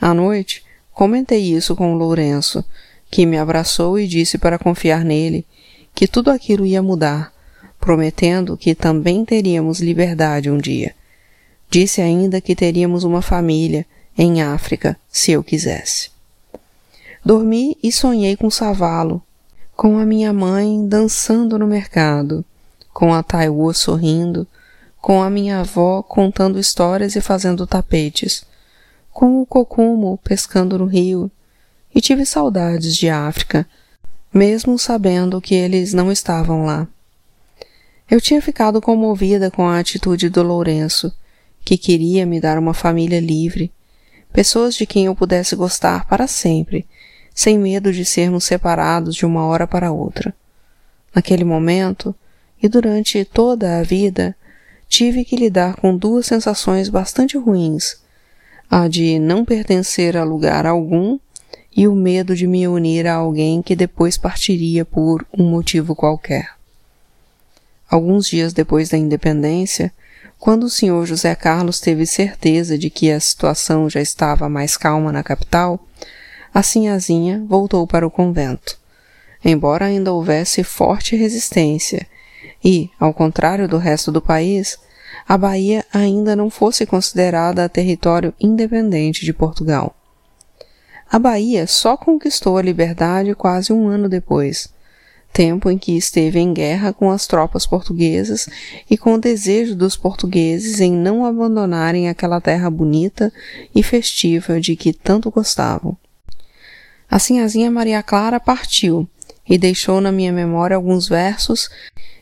À 0.00 0.14
noite, 0.14 0.64
comentei 0.90 1.54
isso 1.54 1.76
com 1.76 1.92
o 1.92 1.98
Lourenço, 1.98 2.64
que 3.10 3.26
me 3.26 3.36
abraçou 3.36 3.98
e 3.98 4.08
disse 4.08 4.38
para 4.38 4.58
confiar 4.58 5.04
nele, 5.04 5.46
que 5.94 6.08
tudo 6.08 6.30
aquilo 6.30 6.64
ia 6.64 6.82
mudar, 6.82 7.30
prometendo 7.78 8.56
que 8.56 8.74
também 8.74 9.22
teríamos 9.22 9.80
liberdade 9.80 10.50
um 10.50 10.56
dia. 10.56 10.94
Disse 11.68 12.00
ainda 12.00 12.40
que 12.40 12.56
teríamos 12.56 13.04
uma 13.04 13.20
família 13.20 13.84
em 14.16 14.40
África, 14.40 14.96
se 15.10 15.32
eu 15.32 15.44
quisesse. 15.44 16.08
Dormi 17.22 17.76
e 17.82 17.92
sonhei 17.92 18.34
com 18.34 18.50
Savalo, 18.50 19.22
com 19.76 19.98
a 19.98 20.06
minha 20.06 20.32
mãe 20.32 20.86
dançando 20.86 21.58
no 21.58 21.66
mercado, 21.66 22.44
com 22.92 23.12
a 23.12 23.22
Taiwo 23.22 23.72
sorrindo, 23.74 24.46
com 25.00 25.20
a 25.20 25.28
minha 25.28 25.60
avó 25.60 26.02
contando 26.02 26.58
histórias 26.60 27.16
e 27.16 27.20
fazendo 27.20 27.66
tapetes, 27.66 28.44
com 29.12 29.42
o 29.42 29.46
cocumo 29.46 30.18
pescando 30.22 30.78
no 30.78 30.86
rio, 30.86 31.30
e 31.94 32.00
tive 32.00 32.24
saudades 32.24 32.96
de 32.96 33.08
África, 33.08 33.66
mesmo 34.32 34.78
sabendo 34.78 35.40
que 35.40 35.54
eles 35.54 35.92
não 35.92 36.10
estavam 36.10 36.64
lá. 36.64 36.86
Eu 38.10 38.20
tinha 38.20 38.40
ficado 38.40 38.80
comovida 38.80 39.50
com 39.50 39.66
a 39.66 39.78
atitude 39.78 40.28
do 40.28 40.42
Lourenço, 40.42 41.12
que 41.64 41.76
queria 41.76 42.24
me 42.24 42.40
dar 42.40 42.58
uma 42.58 42.74
família 42.74 43.20
livre, 43.20 43.72
pessoas 44.32 44.74
de 44.74 44.86
quem 44.86 45.06
eu 45.06 45.14
pudesse 45.14 45.56
gostar 45.56 46.06
para 46.06 46.26
sempre 46.26 46.86
sem 47.34 47.58
medo 47.58 47.92
de 47.92 48.04
sermos 48.04 48.44
separados 48.44 49.14
de 49.14 49.26
uma 49.26 49.44
hora 49.46 49.66
para 49.66 49.90
outra. 49.90 50.32
Naquele 51.14 51.44
momento, 51.44 52.14
e 52.62 52.68
durante 52.68 53.24
toda 53.24 53.78
a 53.78 53.82
vida, 53.82 54.36
tive 54.88 55.24
que 55.24 55.36
lidar 55.36 55.76
com 55.76 55.96
duas 55.96 56.26
sensações 56.26 56.88
bastante 56.88 57.36
ruins: 57.36 57.96
a 58.70 58.86
de 58.86 59.18
não 59.18 59.44
pertencer 59.44 60.16
a 60.16 60.24
lugar 60.24 60.64
algum 60.64 61.18
e 61.76 61.88
o 61.88 61.94
medo 61.94 62.36
de 62.36 62.46
me 62.46 62.68
unir 62.68 63.06
a 63.06 63.14
alguém 63.14 63.60
que 63.60 63.74
depois 63.74 64.16
partiria 64.16 64.84
por 64.84 65.26
um 65.36 65.44
motivo 65.44 65.94
qualquer. 65.94 66.50
Alguns 67.90 68.28
dias 68.28 68.52
depois 68.52 68.88
da 68.88 68.96
independência, 68.96 69.92
quando 70.38 70.64
o 70.64 70.70
senhor 70.70 71.06
José 71.06 71.34
Carlos 71.34 71.80
teve 71.80 72.06
certeza 72.06 72.76
de 72.78 72.90
que 72.90 73.10
a 73.10 73.18
situação 73.18 73.88
já 73.88 74.00
estava 74.00 74.48
mais 74.48 74.76
calma 74.76 75.10
na 75.10 75.22
capital, 75.22 75.84
a 76.54 76.62
Sinhazinha 76.62 77.44
voltou 77.48 77.84
para 77.84 78.06
o 78.06 78.10
convento, 78.10 78.78
embora 79.44 79.86
ainda 79.86 80.12
houvesse 80.12 80.62
forte 80.62 81.16
resistência 81.16 82.06
e, 82.64 82.88
ao 82.98 83.12
contrário 83.12 83.66
do 83.66 83.76
resto 83.76 84.12
do 84.12 84.22
país, 84.22 84.78
a 85.26 85.36
Bahia 85.36 85.84
ainda 85.92 86.36
não 86.36 86.48
fosse 86.48 86.86
considerada 86.86 87.68
território 87.68 88.32
independente 88.40 89.24
de 89.24 89.32
Portugal. 89.32 89.96
A 91.10 91.18
Bahia 91.18 91.66
só 91.66 91.96
conquistou 91.96 92.56
a 92.56 92.62
liberdade 92.62 93.34
quase 93.34 93.72
um 93.72 93.88
ano 93.88 94.08
depois, 94.08 94.72
tempo 95.32 95.68
em 95.68 95.76
que 95.76 95.96
esteve 95.96 96.38
em 96.38 96.54
guerra 96.54 96.92
com 96.92 97.10
as 97.10 97.26
tropas 97.26 97.66
portuguesas 97.66 98.48
e 98.88 98.96
com 98.96 99.14
o 99.14 99.20
desejo 99.20 99.74
dos 99.74 99.96
portugueses 99.96 100.80
em 100.80 100.92
não 100.92 101.26
abandonarem 101.26 102.08
aquela 102.08 102.40
terra 102.40 102.70
bonita 102.70 103.32
e 103.74 103.82
festiva 103.82 104.60
de 104.60 104.76
que 104.76 104.92
tanto 104.92 105.32
gostavam. 105.32 105.96
A 107.10 107.18
sinhazinha 107.18 107.70
Maria 107.70 108.02
Clara 108.02 108.40
partiu 108.40 109.08
e 109.48 109.58
deixou 109.58 110.00
na 110.00 110.10
minha 110.10 110.32
memória 110.32 110.76
alguns 110.76 111.08
versos 111.08 111.68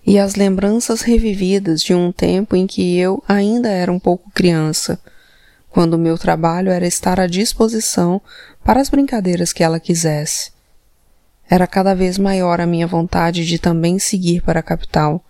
e 0.05 0.19
as 0.19 0.35
lembranças 0.35 1.03
revividas 1.03 1.83
de 1.83 1.95
um 1.95 2.11
tempo 2.11 2.57
em 2.57 2.67
que 2.67 2.99
eu 2.99 3.23
ainda 3.29 3.69
era 3.69 3.93
um 3.93 3.99
pouco 3.99 4.31
criança, 4.33 4.99
quando 5.71 5.95
o 5.95 5.99
meu 5.99 6.19
trabalho 6.19 6.71
era 6.71 6.87
estar 6.87 7.21
à 7.21 7.27
disposição 7.27 8.21
para 8.65 8.81
as 8.81 8.89
brincadeiras 8.89 9.53
que 9.53 9.63
ela 9.63 9.79
quisesse. 9.79 10.51
Era 11.49 11.67
cada 11.67 11.95
vez 11.95 12.19
maior 12.19 12.61
a 12.61 12.67
minha 12.67 12.87
vontade 12.87 13.47
de 13.47 13.59
também 13.59 13.99
seguir 13.99 14.43
para 14.43 14.61
a 14.61 14.63
capital, 14.63 15.25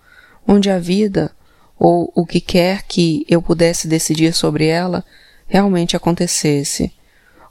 onde 0.48 0.70
a 0.70 0.78
vida, 0.78 1.30
ou 1.78 2.10
o 2.14 2.24
que 2.24 2.40
quer 2.40 2.82
que 2.84 3.26
eu 3.28 3.42
pudesse 3.42 3.86
decidir 3.86 4.32
sobre 4.32 4.66
ela, 4.66 5.04
realmente 5.46 5.96
acontecesse 5.96 6.92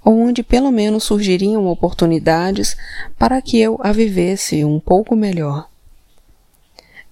ou 0.03 0.19
onde 0.19 0.43
pelo 0.43 0.71
menos 0.71 1.03
surgiriam 1.03 1.67
oportunidades 1.67 2.75
para 3.17 3.41
que 3.41 3.59
eu 3.59 3.79
a 3.81 3.91
vivesse 3.91 4.65
um 4.65 4.79
pouco 4.79 5.15
melhor. 5.15 5.69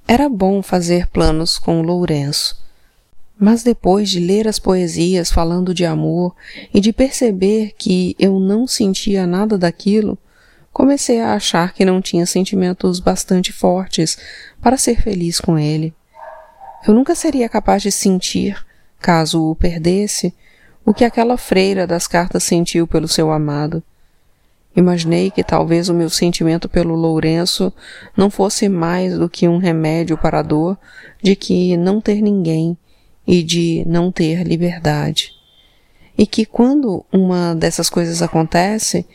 Era 0.07 0.27
bom 0.27 0.63
fazer 0.63 1.07
planos 1.07 1.59
com 1.59 1.83
Lourenço, 1.83 2.59
mas 3.37 3.61
depois 3.63 4.09
de 4.09 4.19
ler 4.19 4.47
as 4.47 4.57
poesias 4.57 5.31
falando 5.31 5.73
de 5.73 5.85
amor 5.85 6.35
e 6.73 6.81
de 6.81 6.91
perceber 6.91 7.73
que 7.77 8.15
eu 8.17 8.39
não 8.39 8.65
sentia 8.65 9.27
nada 9.27 9.57
daquilo, 9.57 10.17
comecei 10.73 11.21
a 11.21 11.33
achar 11.33 11.73
que 11.73 11.85
não 11.85 12.01
tinha 12.01 12.25
sentimentos 12.25 12.99
bastante 12.99 13.53
fortes 13.53 14.17
para 14.61 14.77
ser 14.77 15.01
feliz 15.01 15.39
com 15.39 15.57
ele. 15.57 15.93
Eu 16.87 16.93
nunca 16.93 17.13
seria 17.13 17.47
capaz 17.47 17.83
de 17.83 17.91
sentir, 17.91 18.65
caso 18.99 19.51
o 19.51 19.55
perdesse, 19.55 20.33
o 20.85 20.93
que 20.93 21.03
aquela 21.03 21.37
freira 21.37 21.85
das 21.85 22.07
cartas 22.07 22.43
sentiu 22.43 22.87
pelo 22.87 23.07
seu 23.07 23.31
amado. 23.31 23.83
Imaginei 24.75 25.31
que 25.31 25.43
talvez 25.43 25.89
o 25.89 25.93
meu 25.93 26.09
sentimento 26.09 26.69
pelo 26.69 26.95
Lourenço 26.95 27.73
não 28.15 28.29
fosse 28.29 28.69
mais 28.69 29.17
do 29.17 29.29
que 29.29 29.47
um 29.47 29.57
remédio 29.57 30.17
para 30.17 30.39
a 30.39 30.43
dor 30.43 30.77
de 31.21 31.35
que 31.35 31.75
não 31.75 31.99
ter 31.99 32.21
ninguém 32.21 32.77
e 33.27 33.43
de 33.43 33.83
não 33.85 34.11
ter 34.11 34.43
liberdade. 34.43 35.31
E 36.17 36.25
que 36.25 36.45
quando 36.45 37.05
uma 37.11 37.55
dessas 37.55 37.89
coisas 37.89 38.21
acontece, 38.21 39.05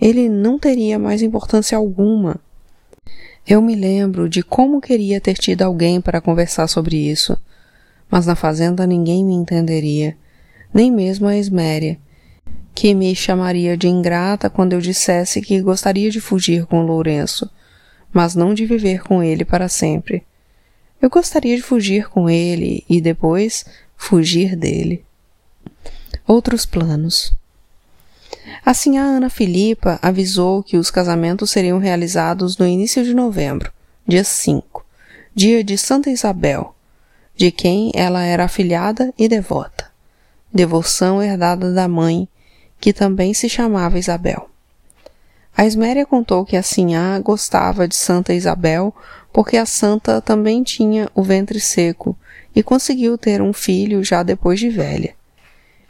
ele 0.00 0.28
não 0.28 0.58
teria 0.58 0.98
mais 0.98 1.22
importância 1.22 1.76
alguma. 1.76 2.40
Eu 3.46 3.60
me 3.60 3.74
lembro 3.74 4.28
de 4.28 4.42
como 4.42 4.80
queria 4.80 5.20
ter 5.20 5.34
tido 5.34 5.62
alguém 5.62 6.00
para 6.00 6.20
conversar 6.20 6.66
sobre 6.66 6.96
isso, 6.96 7.36
mas 8.10 8.26
na 8.26 8.34
fazenda 8.34 8.86
ninguém 8.86 9.24
me 9.24 9.34
entenderia, 9.34 10.16
nem 10.74 10.90
mesmo 10.90 11.28
a 11.28 11.36
Esméria, 11.36 11.96
que 12.74 12.92
me 12.92 13.14
chamaria 13.14 13.76
de 13.76 13.86
ingrata 13.86 14.50
quando 14.50 14.72
eu 14.72 14.80
dissesse 14.80 15.40
que 15.40 15.62
gostaria 15.62 16.10
de 16.10 16.20
fugir 16.20 16.66
com 16.66 16.82
Lourenço, 16.82 17.48
mas 18.12 18.34
não 18.34 18.52
de 18.52 18.66
viver 18.66 19.04
com 19.04 19.22
ele 19.22 19.44
para 19.44 19.68
sempre. 19.68 20.24
Eu 21.00 21.08
gostaria 21.08 21.56
de 21.56 21.62
fugir 21.62 22.08
com 22.08 22.28
ele 22.28 22.84
e 22.88 23.00
depois 23.00 23.64
fugir 23.96 24.56
dele. 24.56 25.04
Outros 26.26 26.66
planos. 26.66 27.32
Assim, 28.64 28.98
a 28.98 29.02
Ana 29.02 29.30
Filipa 29.30 29.98
avisou 30.02 30.62
que 30.62 30.76
os 30.76 30.90
casamentos 30.90 31.50
seriam 31.50 31.78
realizados 31.78 32.58
no 32.58 32.66
início 32.66 33.04
de 33.04 33.14
novembro, 33.14 33.72
dia 34.06 34.24
5, 34.24 34.84
dia 35.34 35.62
de 35.62 35.78
Santa 35.78 36.10
Isabel, 36.10 36.74
de 37.36 37.50
quem 37.50 37.92
ela 37.94 38.22
era 38.22 38.44
afilhada 38.44 39.12
e 39.18 39.28
devota. 39.28 39.93
Devoção 40.54 41.20
herdada 41.20 41.72
da 41.72 41.88
mãe 41.88 42.28
que 42.80 42.92
também 42.92 43.34
se 43.34 43.48
chamava 43.48 43.98
Isabel. 43.98 44.48
A 45.56 45.66
Esméria 45.66 46.06
contou 46.06 46.44
que 46.44 46.56
a 46.56 46.62
Sinhá 46.62 47.18
gostava 47.18 47.88
de 47.88 47.96
Santa 47.96 48.32
Isabel 48.32 48.94
porque 49.32 49.56
a 49.56 49.66
santa 49.66 50.20
também 50.20 50.62
tinha 50.62 51.10
o 51.12 51.24
ventre 51.24 51.58
seco 51.58 52.16
e 52.54 52.62
conseguiu 52.62 53.18
ter 53.18 53.42
um 53.42 53.52
filho 53.52 54.04
já 54.04 54.22
depois 54.22 54.60
de 54.60 54.68
velha. 54.68 55.14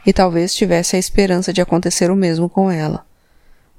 E 0.03 0.11
talvez 0.11 0.55
tivesse 0.55 0.95
a 0.95 0.99
esperança 0.99 1.53
de 1.53 1.61
acontecer 1.61 2.09
o 2.09 2.15
mesmo 2.15 2.49
com 2.49 2.71
ela. 2.71 3.05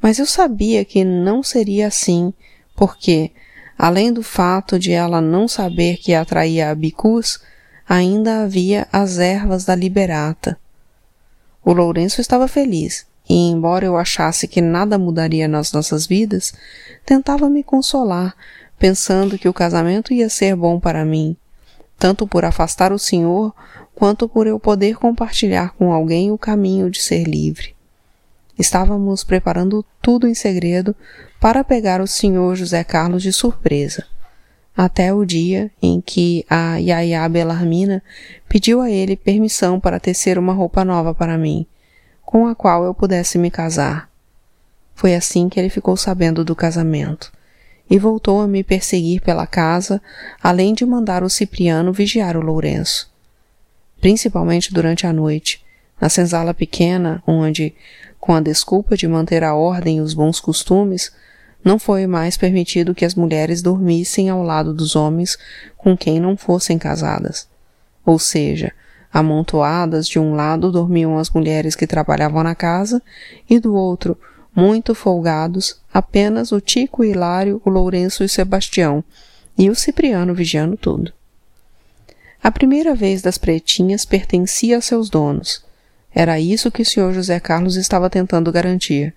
Mas 0.01 0.21
eu 0.21 0.27
sabia 0.27 0.85
que 0.85 1.05
não 1.05 1.43
seria 1.43 1.89
assim, 1.89 2.33
porque, 2.77 3.33
além 3.77 4.13
do 4.13 4.23
fato 4.23 4.79
de 4.79 4.93
ela 4.93 5.21
não 5.21 5.49
saber 5.49 5.97
que 5.97 6.15
atraía 6.15 6.71
a 6.71 6.75
bicus, 6.77 7.41
ainda 7.89 8.43
havia 8.45 8.87
as 8.93 9.19
ervas 9.19 9.65
da 9.65 9.75
liberata, 9.75 10.57
o 11.67 11.73
Lourenço 11.73 12.21
estava 12.21 12.47
feliz, 12.47 13.05
e 13.29 13.35
embora 13.35 13.85
eu 13.85 13.97
achasse 13.97 14.47
que 14.47 14.61
nada 14.61 14.97
mudaria 14.97 15.49
nas 15.49 15.73
nossas 15.73 16.07
vidas, 16.07 16.55
tentava 17.05 17.51
me 17.51 17.65
consolar, 17.65 18.37
pensando 18.79 19.37
que 19.37 19.49
o 19.49 19.53
casamento 19.53 20.15
ia 20.15 20.29
ser 20.29 20.55
bom 20.55 20.79
para 20.79 21.05
mim, 21.05 21.37
tanto 21.99 22.25
por 22.25 22.45
afastar 22.45 22.93
o 22.93 23.01
Senhor, 23.01 23.53
quanto 23.97 24.29
por 24.29 24.47
eu 24.47 24.61
poder 24.61 24.95
compartilhar 24.97 25.75
com 25.75 25.93
alguém 25.93 26.31
o 26.31 26.39
caminho 26.39 26.89
de 26.89 27.03
ser 27.03 27.25
livre. 27.25 27.75
Estávamos 28.57 29.25
preparando 29.25 29.85
tudo 30.01 30.29
em 30.29 30.35
segredo 30.35 30.95
para 31.41 31.65
pegar 31.65 32.01
o 32.01 32.07
Senhor 32.07 32.55
José 32.55 32.85
Carlos 32.85 33.25
de 33.25 33.33
surpresa 33.33 34.07
até 34.77 35.15
o 35.15 35.25
dia 35.25 35.71
em 35.81 36.01
que 36.01 36.45
a 36.51 36.77
Yaya 36.77 37.27
Belarmina 37.29 38.03
pediu 38.49 38.81
a 38.81 38.91
ele 38.91 39.17
permissão 39.17 39.81
para 39.81 39.99
tecer 39.99 40.39
uma 40.39 40.53
roupa 40.53 40.85
nova 40.85 41.15
para 41.15 41.39
mim, 41.39 41.67
com 42.23 42.47
a 42.47 42.55
qual 42.55 42.85
eu 42.85 42.93
pudesse 42.93 43.39
me 43.39 43.51
casar. 43.51 44.11
Foi 44.95 45.15
assim 45.15 45.49
que 45.49 45.59
ele 45.59 45.71
ficou 45.71 45.97
sabendo 45.97 46.45
do 46.45 46.55
casamento, 46.55 47.33
e 47.89 47.99
voltou 47.99 48.41
a 48.41 48.49
me 48.49 48.63
perseguir 48.63 49.23
pela 49.23 49.47
casa, 49.47 50.03
além 50.43 50.75
de 50.75 50.85
mandar 50.85 51.23
o 51.23 51.31
Cipriano 51.31 51.93
vigiar 51.93 52.37
o 52.37 52.41
Lourenço. 52.41 53.11
Principalmente 54.01 54.75
durante 54.75 55.07
a 55.07 55.13
noite, 55.13 55.65
na 56.01 56.09
senzala 56.09 56.53
pequena, 56.53 57.23
onde, 57.27 57.75
com 58.21 58.35
a 58.35 58.41
desculpa 58.41 58.97
de 58.97 59.09
manter 59.09 59.43
a 59.43 59.55
ordem 59.55 59.99
e 59.99 60.01
os 60.01 60.13
bons 60.13 60.41
costumes, 60.41 61.13
não 61.67 61.81
foi 61.81 62.07
mais 62.07 62.37
permitido 62.37 62.95
que 62.95 63.05
as 63.05 63.17
mulheres 63.17 63.61
dormissem 63.61 64.31
ao 64.31 64.41
lado 64.41 64.73
dos 64.73 64.95
homens 64.95 65.37
com 65.77 65.97
quem 65.97 66.21
não 66.21 66.37
fossem 66.37 66.79
casadas. 66.79 67.49
Ou 68.05 68.21
seja, 68.21 68.71
amontoadas 69.13 70.07
de 70.07 70.17
um 70.17 70.37
lado 70.37 70.71
dormiam 70.71 71.19
as 71.19 71.29
mulheres 71.29 71.75
que 71.75 71.85
trabalhavam 71.85 72.45
na 72.45 72.55
casa 72.55 73.03
e 73.51 73.59
do 73.59 73.75
outro, 73.75 74.17
muito 74.55 74.95
folgados, 74.95 75.81
apenas 75.93 76.53
o 76.53 76.61
Tico, 76.61 77.03
o 77.03 77.05
Hilário, 77.05 77.61
o 77.65 77.69
Lourenço 77.69 78.23
e 78.23 78.27
o 78.27 78.29
Sebastião, 78.29 79.03
e 79.59 79.69
o 79.69 79.75
Cipriano 79.75 80.37
vigiando 80.37 80.77
tudo. 80.77 81.13
A 82.41 82.53
primeira 82.53 82.95
vez 82.95 83.23
das 83.23 83.39
pretinhas 83.39 84.05
pertencia 84.05 84.79
a 84.79 84.81
seus 84.81 85.11
donos. 85.11 85.65
Era 86.15 86.39
isso 86.39 86.71
que 86.71 86.83
o 86.83 86.87
senhor 86.87 87.13
José 87.13 87.41
Carlos 87.41 87.75
estava 87.75 88.09
tentando 88.09 88.53
garantir, 88.53 89.13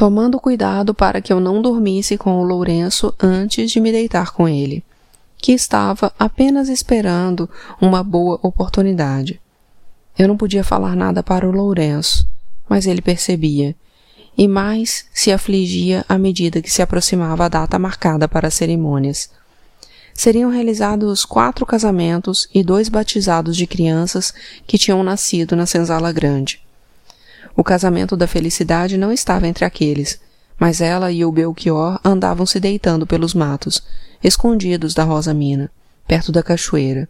tomando 0.00 0.40
cuidado 0.40 0.94
para 0.94 1.20
que 1.20 1.30
eu 1.30 1.38
não 1.38 1.60
dormisse 1.60 2.16
com 2.16 2.40
o 2.40 2.42
Lourenço 2.42 3.14
antes 3.22 3.70
de 3.70 3.78
me 3.80 3.92
deitar 3.92 4.32
com 4.32 4.48
ele, 4.48 4.82
que 5.36 5.52
estava 5.52 6.10
apenas 6.18 6.70
esperando 6.70 7.46
uma 7.78 8.02
boa 8.02 8.40
oportunidade. 8.42 9.38
Eu 10.18 10.26
não 10.26 10.38
podia 10.38 10.64
falar 10.64 10.96
nada 10.96 11.22
para 11.22 11.46
o 11.46 11.52
Lourenço, 11.52 12.26
mas 12.66 12.86
ele 12.86 13.02
percebia, 13.02 13.76
e 14.38 14.48
mais 14.48 15.04
se 15.12 15.30
afligia 15.30 16.02
à 16.08 16.16
medida 16.16 16.62
que 16.62 16.70
se 16.70 16.80
aproximava 16.80 17.44
a 17.44 17.48
data 17.50 17.78
marcada 17.78 18.26
para 18.26 18.48
as 18.48 18.54
cerimônias. 18.54 19.28
Seriam 20.14 20.50
realizados 20.50 21.26
quatro 21.26 21.66
casamentos 21.66 22.48
e 22.54 22.64
dois 22.64 22.88
batizados 22.88 23.54
de 23.54 23.66
crianças 23.66 24.32
que 24.66 24.78
tinham 24.78 25.02
nascido 25.02 25.54
na 25.54 25.66
senzala 25.66 26.10
grande. 26.10 26.69
O 27.60 27.62
casamento 27.62 28.16
da 28.16 28.26
felicidade 28.26 28.96
não 28.96 29.12
estava 29.12 29.46
entre 29.46 29.66
aqueles, 29.66 30.18
mas 30.58 30.80
ela 30.80 31.12
e 31.12 31.26
o 31.26 31.30
Belchior 31.30 32.00
andavam 32.02 32.46
se 32.46 32.58
deitando 32.58 33.06
pelos 33.06 33.34
matos, 33.34 33.82
escondidos 34.24 34.94
da 34.94 35.04
rosa 35.04 35.34
mina, 35.34 35.70
perto 36.08 36.32
da 36.32 36.42
cachoeira, 36.42 37.06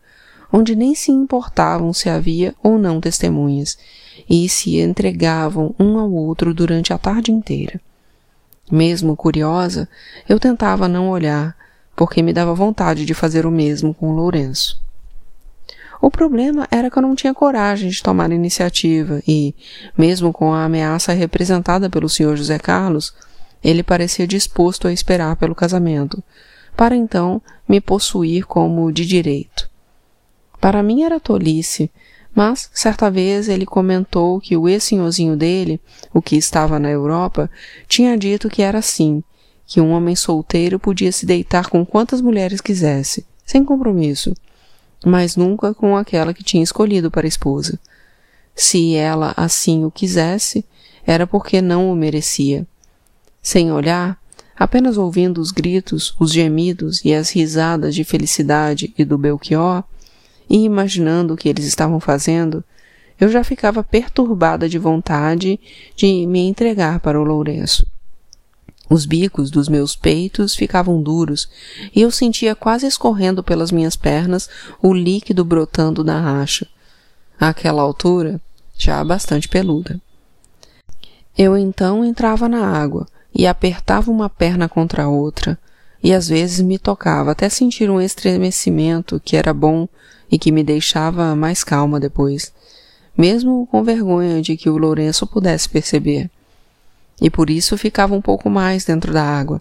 onde 0.53 0.75
nem 0.75 0.93
se 0.93 1.13
importavam 1.13 1.93
se 1.93 2.09
havia 2.09 2.53
ou 2.65 2.81
não 2.81 3.01
testemunhas, 3.01 3.79
e 4.29 4.49
se 4.49 4.81
entregavam 4.81 5.73
um 5.79 5.97
ao 5.97 6.11
outro 6.11 6.53
durante 6.53 6.93
a 6.93 6.99
tarde 6.99 7.31
inteira. 7.31 7.81
Mesmo 8.73 9.15
curiosa, 9.15 9.89
eu 10.29 10.41
tentava 10.41 10.89
não 10.89 11.11
olhar, 11.11 11.57
porque 11.95 12.23
me 12.23 12.33
dava 12.33 12.53
vontade 12.55 13.07
de 13.07 13.15
fazer 13.15 13.47
o 13.47 13.53
mesmo 13.53 13.95
com 13.95 14.11
Lourenço. 14.11 14.83
O 16.01 16.11
problema 16.11 16.67
era 16.71 16.91
que 16.91 16.97
eu 16.97 17.03
não 17.03 17.15
tinha 17.15 17.35
coragem 17.35 17.91
de 17.91 18.03
tomar 18.03 18.33
iniciativa 18.33 19.23
e, 19.29 19.55
mesmo 19.97 20.33
com 20.33 20.53
a 20.53 20.65
ameaça 20.65 21.13
representada 21.13 21.91
pelo 21.91 22.09
senhor 22.09 22.37
José 22.37 22.59
Carlos, 22.59 23.13
ele 23.63 23.83
parecia 23.83 24.27
disposto 24.27 24.89
a 24.89 24.93
esperar 24.93 25.37
pelo 25.37 25.55
casamento, 25.55 26.23
para 26.75 26.97
então 26.97 27.43
me 27.69 27.81
possuir 27.81 28.47
como 28.47 28.91
de 28.91 29.05
direito. 29.05 29.69
Para 30.59 30.83
mim 30.83 31.03
era 31.03 31.21
tolice, 31.21 31.91
mas 32.35 32.71
certa 32.73 33.11
vez 33.11 33.49
ele 33.49 33.67
comentou 33.67 34.41
que 34.41 34.57
o 34.57 34.69
ex-senhorzinho 34.69 35.37
dele, 35.37 35.79
o 36.15 36.23
que 36.23 36.37
estava 36.37 36.79
na 36.79 36.89
Europa, 36.89 37.51
tinha 37.87 38.17
dito 38.17 38.49
que 38.49 38.63
era 38.63 38.79
assim, 38.79 39.23
que 39.67 39.81
um 39.81 39.91
homem 39.93 40.17
solteiro 40.17 40.79
podia 40.79 41.13
se 41.13 41.27
deitar 41.27 41.69
com 41.69 41.85
quantas 41.85 42.23
mulheres 42.23 42.61
quisesse, 42.63 43.27
sem 43.45 43.63
compromisso, 43.63 44.35
mas 45.05 45.37
nunca 45.37 45.75
com 45.75 45.97
aquela 45.97 46.35
que 46.35 46.45
tinha 46.45 46.63
escolhido 46.63 47.11
para 47.11 47.27
esposa. 47.27 47.79
Se 48.55 48.95
ela 48.95 49.33
assim 49.37 49.85
o 49.85 49.91
quisesse, 49.91 50.65
era 51.07 51.27
porque 51.27 51.61
não 51.63 51.91
o 51.91 51.97
merecia. 51.97 52.67
Sem 53.43 53.73
olhar, 53.73 54.21
apenas 54.57 54.99
ouvindo 54.99 55.41
os 55.41 55.51
gritos, 55.51 56.15
os 56.21 56.33
gemidos 56.33 57.03
e 57.05 57.15
as 57.15 57.31
risadas 57.31 57.95
de 57.95 58.05
felicidade 58.05 58.93
e 58.99 59.05
do 59.05 59.17
Belchior, 59.17 59.83
e 60.49 60.65
imaginando 60.65 61.35
o 61.35 61.37
que 61.37 61.49
eles 61.49 61.65
estavam 61.65 62.01
fazendo, 62.01 62.63
eu 63.19 63.29
já 63.29 63.45
ficava 63.45 63.85
perturbada 63.85 64.69
de 64.69 64.79
vontade 64.79 65.61
de 65.95 66.27
me 66.27 66.41
entregar 66.41 67.01
para 67.01 67.21
o 67.21 67.25
Lourenço. 67.25 67.87
Os 68.91 69.07
bicos 69.07 69.53
dos 69.53 69.69
meus 69.69 69.95
peitos 69.95 70.57
ficavam 70.57 71.01
duros 71.01 71.49
e 71.95 72.03
eu 72.03 72.11
sentia 72.11 72.57
quase 72.57 72.89
escorrendo 72.89 73.41
pelas 73.41 73.71
minhas 73.71 73.95
pernas 73.95 74.51
o 74.83 74.93
líquido 74.93 75.45
brotando 75.45 76.03
da 76.03 76.19
racha. 76.21 76.67
Àquela 77.39 77.83
altura, 77.83 78.41
já 78.77 79.03
bastante 79.05 79.49
peluda. 79.49 80.01
Eu 81.39 81.57
então 81.57 82.05
entrava 82.05 82.49
na 82.49 82.67
água 82.67 83.07
e 83.33 83.47
apertava 83.47 84.11
uma 84.11 84.29
perna 84.29 84.69
contra 84.69 85.05
a 85.05 85.09
outra, 85.09 85.57
e 86.03 86.13
às 86.13 86.29
vezes 86.29 86.61
me 86.61 86.77
tocava 86.77 87.31
até 87.31 87.49
sentir 87.49 87.89
um 87.89 88.01
estremecimento 88.01 89.21
que 89.25 89.37
era 89.37 89.55
bom 89.55 89.89
e 90.29 90.37
que 90.37 90.51
me 90.51 90.65
deixava 90.65 91.37
mais 91.37 91.63
calma 91.63 92.01
depois, 92.01 92.53
mesmo 93.17 93.69
com 93.71 93.85
vergonha 93.85 94.43
de 94.43 94.57
que 94.57 94.69
o 94.69 94.77
Lourenço 94.77 95.29
pudesse 95.29 95.69
perceber 95.69 96.29
e 97.21 97.29
por 97.29 97.51
isso 97.51 97.77
ficava 97.77 98.15
um 98.15 98.21
pouco 98.21 98.49
mais 98.49 98.85
dentro 98.85 99.13
da 99.13 99.23
água, 99.23 99.61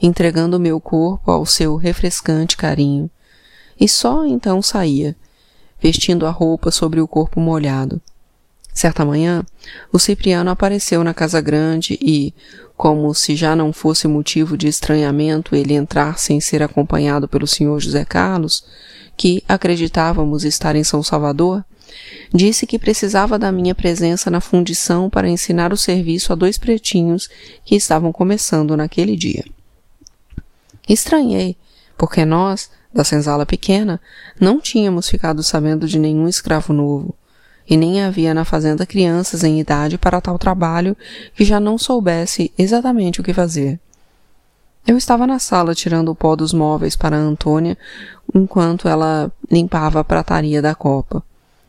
entregando 0.00 0.60
meu 0.60 0.80
corpo 0.80 1.30
ao 1.30 1.46
seu 1.46 1.76
refrescante 1.76 2.56
carinho. 2.56 3.10
E 3.80 3.88
só 3.88 4.26
então 4.26 4.60
saía, 4.60 5.16
vestindo 5.80 6.26
a 6.26 6.30
roupa 6.30 6.70
sobre 6.70 7.00
o 7.00 7.08
corpo 7.08 7.40
molhado. 7.40 8.00
Certa 8.74 9.04
manhã, 9.04 9.44
o 9.92 9.98
Cipriano 9.98 10.50
apareceu 10.50 11.02
na 11.02 11.12
casa 11.12 11.40
grande 11.40 11.98
e, 12.00 12.32
como 12.76 13.12
se 13.12 13.34
já 13.34 13.56
não 13.56 13.72
fosse 13.72 14.06
motivo 14.06 14.56
de 14.56 14.68
estranhamento 14.68 15.56
ele 15.56 15.74
entrar 15.74 16.16
sem 16.16 16.40
ser 16.40 16.62
acompanhado 16.62 17.26
pelo 17.26 17.44
senhor 17.44 17.80
José 17.80 18.04
Carlos, 18.04 18.64
que 19.16 19.42
acreditávamos 19.48 20.44
estar 20.44 20.76
em 20.76 20.84
São 20.84 21.02
Salvador, 21.02 21.64
Disse 22.32 22.66
que 22.66 22.78
precisava 22.78 23.38
da 23.38 23.50
minha 23.50 23.74
presença 23.74 24.30
na 24.30 24.40
fundição 24.40 25.08
para 25.08 25.28
ensinar 25.28 25.72
o 25.72 25.76
serviço 25.76 26.32
a 26.32 26.36
dois 26.36 26.58
pretinhos 26.58 27.28
que 27.64 27.74
estavam 27.74 28.12
começando 28.12 28.76
naquele 28.76 29.16
dia. 29.16 29.44
Estranhei, 30.88 31.56
porque 31.96 32.24
nós, 32.24 32.70
da 32.92 33.04
senzala 33.04 33.46
pequena, 33.46 34.00
não 34.40 34.60
tínhamos 34.60 35.08
ficado 35.08 35.42
sabendo 35.42 35.86
de 35.86 35.98
nenhum 35.98 36.28
escravo 36.28 36.72
novo, 36.72 37.14
e 37.68 37.76
nem 37.76 38.02
havia 38.02 38.32
na 38.32 38.44
fazenda 38.44 38.86
crianças 38.86 39.44
em 39.44 39.60
idade 39.60 39.98
para 39.98 40.20
tal 40.20 40.38
trabalho 40.38 40.96
que 41.34 41.44
já 41.44 41.60
não 41.60 41.76
soubesse 41.76 42.52
exatamente 42.56 43.20
o 43.20 43.24
que 43.24 43.34
fazer. 43.34 43.78
Eu 44.86 44.96
estava 44.96 45.26
na 45.26 45.38
sala 45.38 45.74
tirando 45.74 46.08
o 46.08 46.14
pó 46.14 46.34
dos 46.34 46.54
móveis 46.54 46.96
para 46.96 47.14
Antônia 47.14 47.76
enquanto 48.34 48.88
ela 48.88 49.30
limpava 49.50 50.00
a 50.00 50.04
prataria 50.04 50.62
da 50.62 50.74
copa 50.74 51.22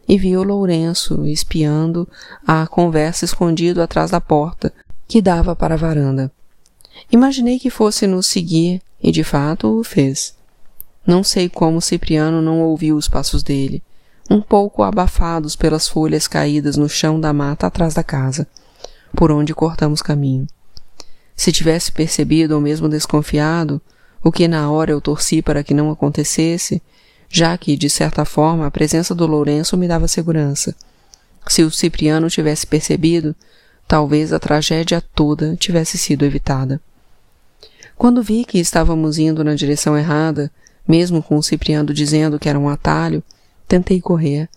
e 0.10 0.18
viu 0.18 0.42
Lourenço 0.42 1.24
espiando 1.28 2.10
a 2.46 2.66
conversa 2.66 3.26
escondido 3.26 3.80
atrás 3.80 4.10
da 4.10 4.20
porta 4.20 4.74
que 5.08 5.22
dava 5.22 5.56
para 5.56 5.76
a 5.76 5.78
varanda. 5.78 6.32
Imaginei 7.12 7.60
que 7.60 7.70
fosse 7.70 8.08
nos 8.08 8.26
seguir 8.26 8.82
e 9.02 9.12
de 9.12 9.24
fato 9.24 9.80
o 9.80 9.84
fez. 9.84 10.36
Não 11.06 11.24
sei 11.24 11.48
como 11.48 11.80
Cipriano 11.80 12.42
não 12.42 12.60
ouviu 12.62 12.96
os 12.98 13.08
passos 13.08 13.44
dele, 13.44 13.84
um 14.28 14.42
pouco 14.42 14.82
abafados 14.82 15.56
pelas 15.56 15.88
folhas 15.88 16.28
caídas 16.28 16.76
no 16.76 16.90
chão 16.90 17.22
da 17.22 17.32
mata 17.32 17.68
atrás 17.68 17.94
da 17.94 18.04
casa, 18.04 18.48
por 19.16 19.32
onde 19.32 19.54
cortamos 19.54 20.02
caminho. 20.02 20.48
Se 21.36 21.52
tivesse 21.52 21.92
percebido 21.92 22.56
ou 22.56 22.62
mesmo 22.62 22.90
desconfiado, 22.90 23.80
o 24.24 24.32
que 24.32 24.48
na 24.48 24.72
hora 24.72 24.92
eu 24.92 25.00
torci 25.00 25.42
para 25.42 25.64
que 25.64 25.74
não 25.74 25.92
acontecesse, 25.92 26.82
já 27.30 27.58
que, 27.58 27.78
de 27.78 27.90
certa 27.90 28.26
forma, 28.26 28.66
a 28.66 28.72
presença 28.72 29.14
do 29.14 29.28
Lourenço 29.28 29.78
me 29.78 29.88
dava 29.88 30.08
segurança. 30.08 30.76
Se 31.48 31.64
o 31.64 31.72
Cipriano 31.72 32.30
tivesse 32.30 32.66
percebido, 32.66 33.36
talvez 33.88 34.34
a 34.34 34.40
tragédia 34.40 35.02
toda 35.16 35.56
tivesse 35.56 35.98
sido 35.98 36.26
evitada. 36.26 36.82
Quando 37.98 38.24
vi 38.24 38.46
que 38.46 38.60
estávamos 38.60 39.18
indo 39.18 39.44
na 39.44 39.56
direção 39.56 39.98
errada, 39.98 40.52
mesmo 40.88 41.22
com 41.22 41.38
o 41.38 41.44
Cipriano 41.44 41.94
dizendo 41.94 42.40
que 42.40 42.50
era 42.50 42.58
um 42.58 42.70
atalho, 42.70 43.24
tentei 43.68 44.02
correr, 44.02 44.50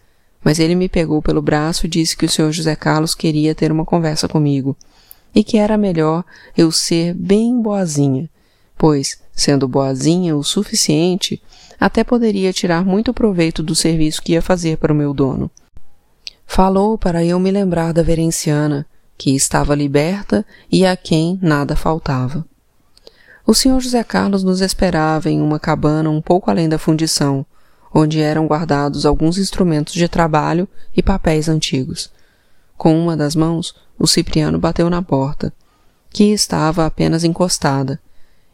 mas 0.43 0.59
ele 0.59 0.75
me 0.75 0.89
pegou 0.89 1.21
pelo 1.21 1.43
braço 1.43 1.87
e 1.87 1.89
disse 1.89 2.17
que 2.17 2.25
o 2.25 2.29
Sr. 2.29 2.53
José 2.53 2.75
Carlos 2.75 3.15
queria 3.15 3.55
ter 3.55 3.71
uma 3.71 3.85
conversa 3.85 4.27
comigo 4.27 4.77
e 5.35 5.43
que 5.43 5.59
era 5.59 5.79
melhor 5.79 6.25
eu 6.57 6.71
ser 6.71 7.15
bem 7.15 7.61
boazinha, 7.61 8.29
pois, 8.77 9.19
sendo 9.35 9.69
boazinha 9.69 10.37
o 10.37 10.43
suficiente, 10.43 11.43
até 11.83 12.05
poderia 12.05 12.53
tirar 12.53 12.85
muito 12.85 13.13
proveito 13.13 13.61
do 13.61 13.75
serviço 13.75 14.23
que 14.23 14.35
ia 14.35 14.41
fazer 14.41 14.77
para 14.77 14.93
o 14.93 14.97
meu 14.97 15.13
dono. 15.13 15.51
Falou 16.47 16.97
para 16.97 17.25
eu 17.25 17.41
me 17.41 17.51
lembrar 17.51 17.93
da 17.93 18.05
verenciana, 18.05 18.87
que 19.19 19.35
estava 19.35 19.75
liberta 19.75 20.47
e 20.71 20.87
a 20.87 20.97
quem 20.97 21.41
nada 21.43 21.75
faltava. 21.75 22.47
O 23.45 23.53
senhor 23.53 23.81
José 23.81 24.05
Carlos 24.05 24.45
nos 24.45 24.61
esperava 24.61 25.29
em 25.29 25.43
uma 25.43 25.59
cabana 25.59 26.09
um 26.09 26.23
pouco 26.23 26.53
além 26.53 26.69
da 26.69 26.79
fundição, 26.79 27.45
onde 27.93 28.21
eram 28.21 28.47
guardados 28.47 29.05
alguns 29.05 29.37
instrumentos 29.37 29.95
de 29.95 30.07
trabalho 30.07 30.69
e 30.97 31.03
papéis 31.03 31.49
antigos. 31.49 32.13
Com 32.79 32.97
uma 32.97 33.17
das 33.17 33.35
mãos, 33.35 33.75
o 33.99 34.07
Cipriano 34.07 34.57
bateu 34.57 34.89
na 34.89 35.03
porta, 35.03 35.53
que 36.11 36.33
estava 36.33 36.87
apenas 36.87 37.25
encostada, 37.25 37.99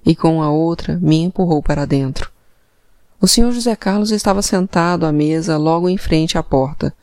e 0.05 0.17
com 0.17 0.43
a 0.43 0.51
outra 0.51 0.99
me 0.99 1.17
empurrou 1.17 1.63
para 1.63 1.85
dentro. 1.85 2.38
O 3.21 3.27
senhor 3.27 3.51
José 3.51 3.75
Carlos 3.75 4.13
estava 4.13 4.41
sentado 4.43 5.05
à 5.05 5.11
mesa 5.11 5.57
logo 5.57 5.89
em 5.89 5.97
frente 5.97 6.39
à 6.39 6.43
porta. 6.43 6.95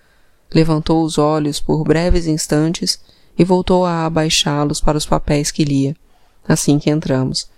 Levantou 0.54 1.04
os 1.04 1.18
olhos 1.18 1.60
por 1.60 1.84
breves 1.84 2.26
instantes 2.26 2.98
e 3.38 3.44
voltou 3.44 3.86
a 3.86 4.06
abaixá-los 4.06 4.80
para 4.80 4.98
os 4.98 5.06
papéis 5.06 5.52
que 5.52 5.66
lia, 5.66 5.94
assim 6.48 6.80
que 6.80 6.90
entramos, 6.90 7.50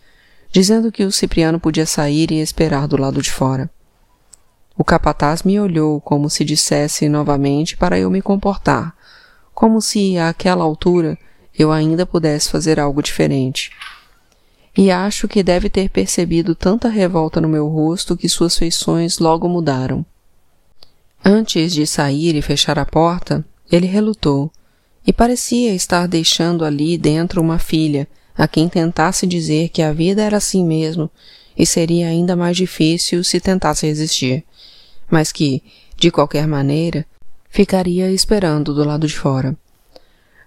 dizendo 0.52 0.92
que 0.92 1.06
o 1.06 1.12
Cipriano 1.12 1.60
podia 1.60 1.86
sair 1.86 2.32
e 2.32 2.42
esperar 2.42 2.88
do 2.88 2.98
lado 2.98 3.22
de 3.22 3.32
fora. 3.32 3.70
O 4.76 4.84
capataz 4.84 5.44
me 5.44 5.60
olhou 5.60 6.02
como 6.02 6.28
se 6.28 6.44
dissesse 6.44 7.08
novamente 7.08 7.78
para 7.78 8.00
eu 8.00 8.10
me 8.10 8.24
comportar, 8.24 8.96
como 9.54 9.80
se, 9.80 10.18
àquela 10.18 10.64
altura, 10.64 11.16
eu 11.58 11.72
ainda 11.72 12.08
pudesse 12.08 12.50
fazer 12.50 12.80
algo 12.80 13.04
diferente 13.04 13.70
e 14.78 14.92
acho 14.92 15.28
que 15.28 15.42
deve 15.42 15.72
ter 15.72 15.90
percebido 15.90 16.54
tanta 16.54 16.88
revolta 16.88 17.42
no 17.42 17.50
meu 17.50 17.68
rosto 17.68 18.16
que 18.16 18.30
suas 18.30 18.56
feições 18.56 19.18
logo 19.18 19.50
mudaram. 19.50 20.06
Antes 21.26 21.74
de 21.74 21.88
sair 21.88 22.36
e 22.36 22.42
fechar 22.44 22.78
a 22.78 22.86
porta, 22.86 23.44
ele 23.72 23.88
relutou, 23.88 24.52
e 25.06 25.12
parecia 25.12 25.74
estar 25.74 26.08
deixando 26.08 26.64
ali 26.64 26.96
dentro 26.96 27.42
uma 27.42 27.58
filha 27.58 28.08
a 28.38 28.48
quem 28.48 28.70
tentasse 28.70 29.26
dizer 29.26 29.70
que 29.70 29.82
a 29.82 29.92
vida 29.92 30.22
era 30.22 30.38
assim 30.38 30.64
mesmo 30.64 31.10
e 31.58 31.66
seria 31.66 32.08
ainda 32.08 32.36
mais 32.36 32.56
difícil 32.56 33.24
se 33.24 33.40
tentasse 33.40 33.88
resistir, 33.88 34.46
mas 35.10 35.32
que, 35.32 35.64
de 35.96 36.12
qualquer 36.12 36.46
maneira, 36.46 37.04
ficaria 37.50 38.12
esperando 38.12 38.76
do 38.76 38.84
lado 38.84 39.08
de 39.08 39.18
fora. 39.18 39.58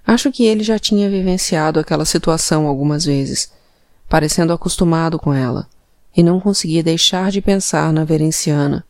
Acho 0.07 0.31
que 0.31 0.45
ele 0.45 0.63
já 0.63 0.79
tinha 0.79 1.11
vivenciado 1.11 1.81
aquela 1.81 2.05
situação 2.05 2.69
algumas 2.69 3.05
vezes, 3.05 3.51
parecendo 4.11 4.53
acostumado 4.53 5.21
com 5.21 5.33
ela, 5.33 5.69
e 6.17 6.21
não 6.21 6.41
conseguia 6.41 6.83
deixar 6.83 7.31
de 7.31 7.41
pensar 7.41 7.93
na 7.93 8.05
verenciana, 8.05 8.85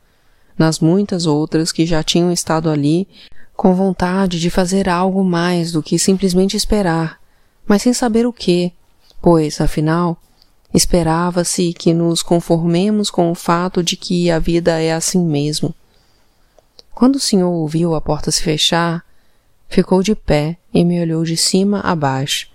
nas 0.57 0.81
muitas 0.81 1.27
outras 1.27 1.71
que 1.71 1.85
já 1.85 2.03
tinham 2.03 2.33
estado 2.33 2.71
ali 2.71 3.07
com 3.55 3.75
vontade 3.75 4.41
de 4.41 4.49
fazer 4.49 4.89
algo 4.89 5.23
mais 5.23 5.73
do 5.73 5.83
que 5.83 5.99
simplesmente 5.99 6.57
esperar, 6.57 7.21
mas 7.69 7.83
sem 7.83 7.93
saber 7.93 8.27
o 8.27 8.33
que, 8.33 8.73
pois, 9.21 9.61
afinal, 9.61 10.17
esperava-se 10.73 11.75
que 11.75 11.93
nos 11.93 12.23
conformemos 12.23 13.11
com 13.11 13.31
o 13.31 13.35
fato 13.35 13.83
de 13.83 13.99
que 13.99 14.31
a 14.31 14.39
vida 14.39 14.81
é 14.81 14.95
assim 14.95 15.23
mesmo. 15.23 15.75
Quando 16.95 17.17
o 17.17 17.21
senhor 17.21 17.51
ouviu 17.51 17.95
a 17.95 18.01
porta 18.01 18.31
se 18.31 18.43
fechar, 18.43 19.05
ficou 19.69 20.03
de 20.03 20.15
pé 20.15 20.57
e 20.73 20.83
me 20.83 20.99
olhou 20.99 21.25
de 21.25 21.37
cima 21.37 21.81
a 21.81 21.95
baixo, 21.95 22.49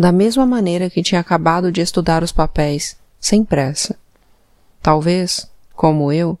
da 0.00 0.10
mesma 0.10 0.46
maneira 0.46 0.88
que 0.88 1.02
tinha 1.02 1.20
acabado 1.20 1.70
de 1.70 1.82
estudar 1.82 2.22
os 2.22 2.32
papéis, 2.32 2.96
sem 3.20 3.44
pressa. 3.44 3.98
Talvez, 4.80 5.46
como 5.74 6.10
eu, 6.10 6.38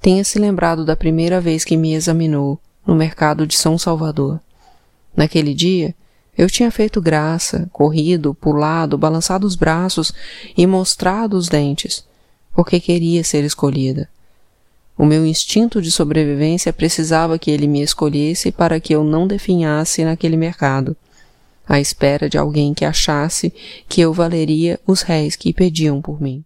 tenha 0.00 0.24
se 0.24 0.40
lembrado 0.40 0.84
da 0.84 0.96
primeira 0.96 1.40
vez 1.40 1.64
que 1.64 1.76
me 1.76 1.94
examinou 1.94 2.58
no 2.84 2.96
mercado 2.96 3.46
de 3.46 3.56
São 3.56 3.78
Salvador. 3.78 4.40
Naquele 5.16 5.54
dia, 5.54 5.94
eu 6.36 6.50
tinha 6.50 6.68
feito 6.68 7.00
graça, 7.00 7.70
corrido, 7.72 8.34
pulado, 8.34 8.98
balançado 8.98 9.46
os 9.46 9.54
braços 9.54 10.12
e 10.56 10.66
mostrado 10.66 11.36
os 11.36 11.48
dentes, 11.48 12.04
porque 12.52 12.80
queria 12.80 13.22
ser 13.22 13.44
escolhida. 13.44 14.08
O 14.98 15.06
meu 15.06 15.24
instinto 15.24 15.80
de 15.80 15.92
sobrevivência 15.92 16.72
precisava 16.72 17.38
que 17.38 17.52
ele 17.52 17.68
me 17.68 17.82
escolhesse 17.82 18.50
para 18.50 18.80
que 18.80 18.92
eu 18.92 19.04
não 19.04 19.28
definhasse 19.28 20.04
naquele 20.04 20.36
mercado 20.36 20.96
à 21.66 21.80
espera 21.80 22.28
de 22.28 22.38
alguém 22.38 22.72
que 22.72 22.84
achasse 22.84 23.52
que 23.88 24.00
eu 24.00 24.12
valeria 24.12 24.78
os 24.86 25.02
réis 25.02 25.36
que 25.36 25.52
pediam 25.52 26.00
por 26.00 26.20
mim. 26.20 26.44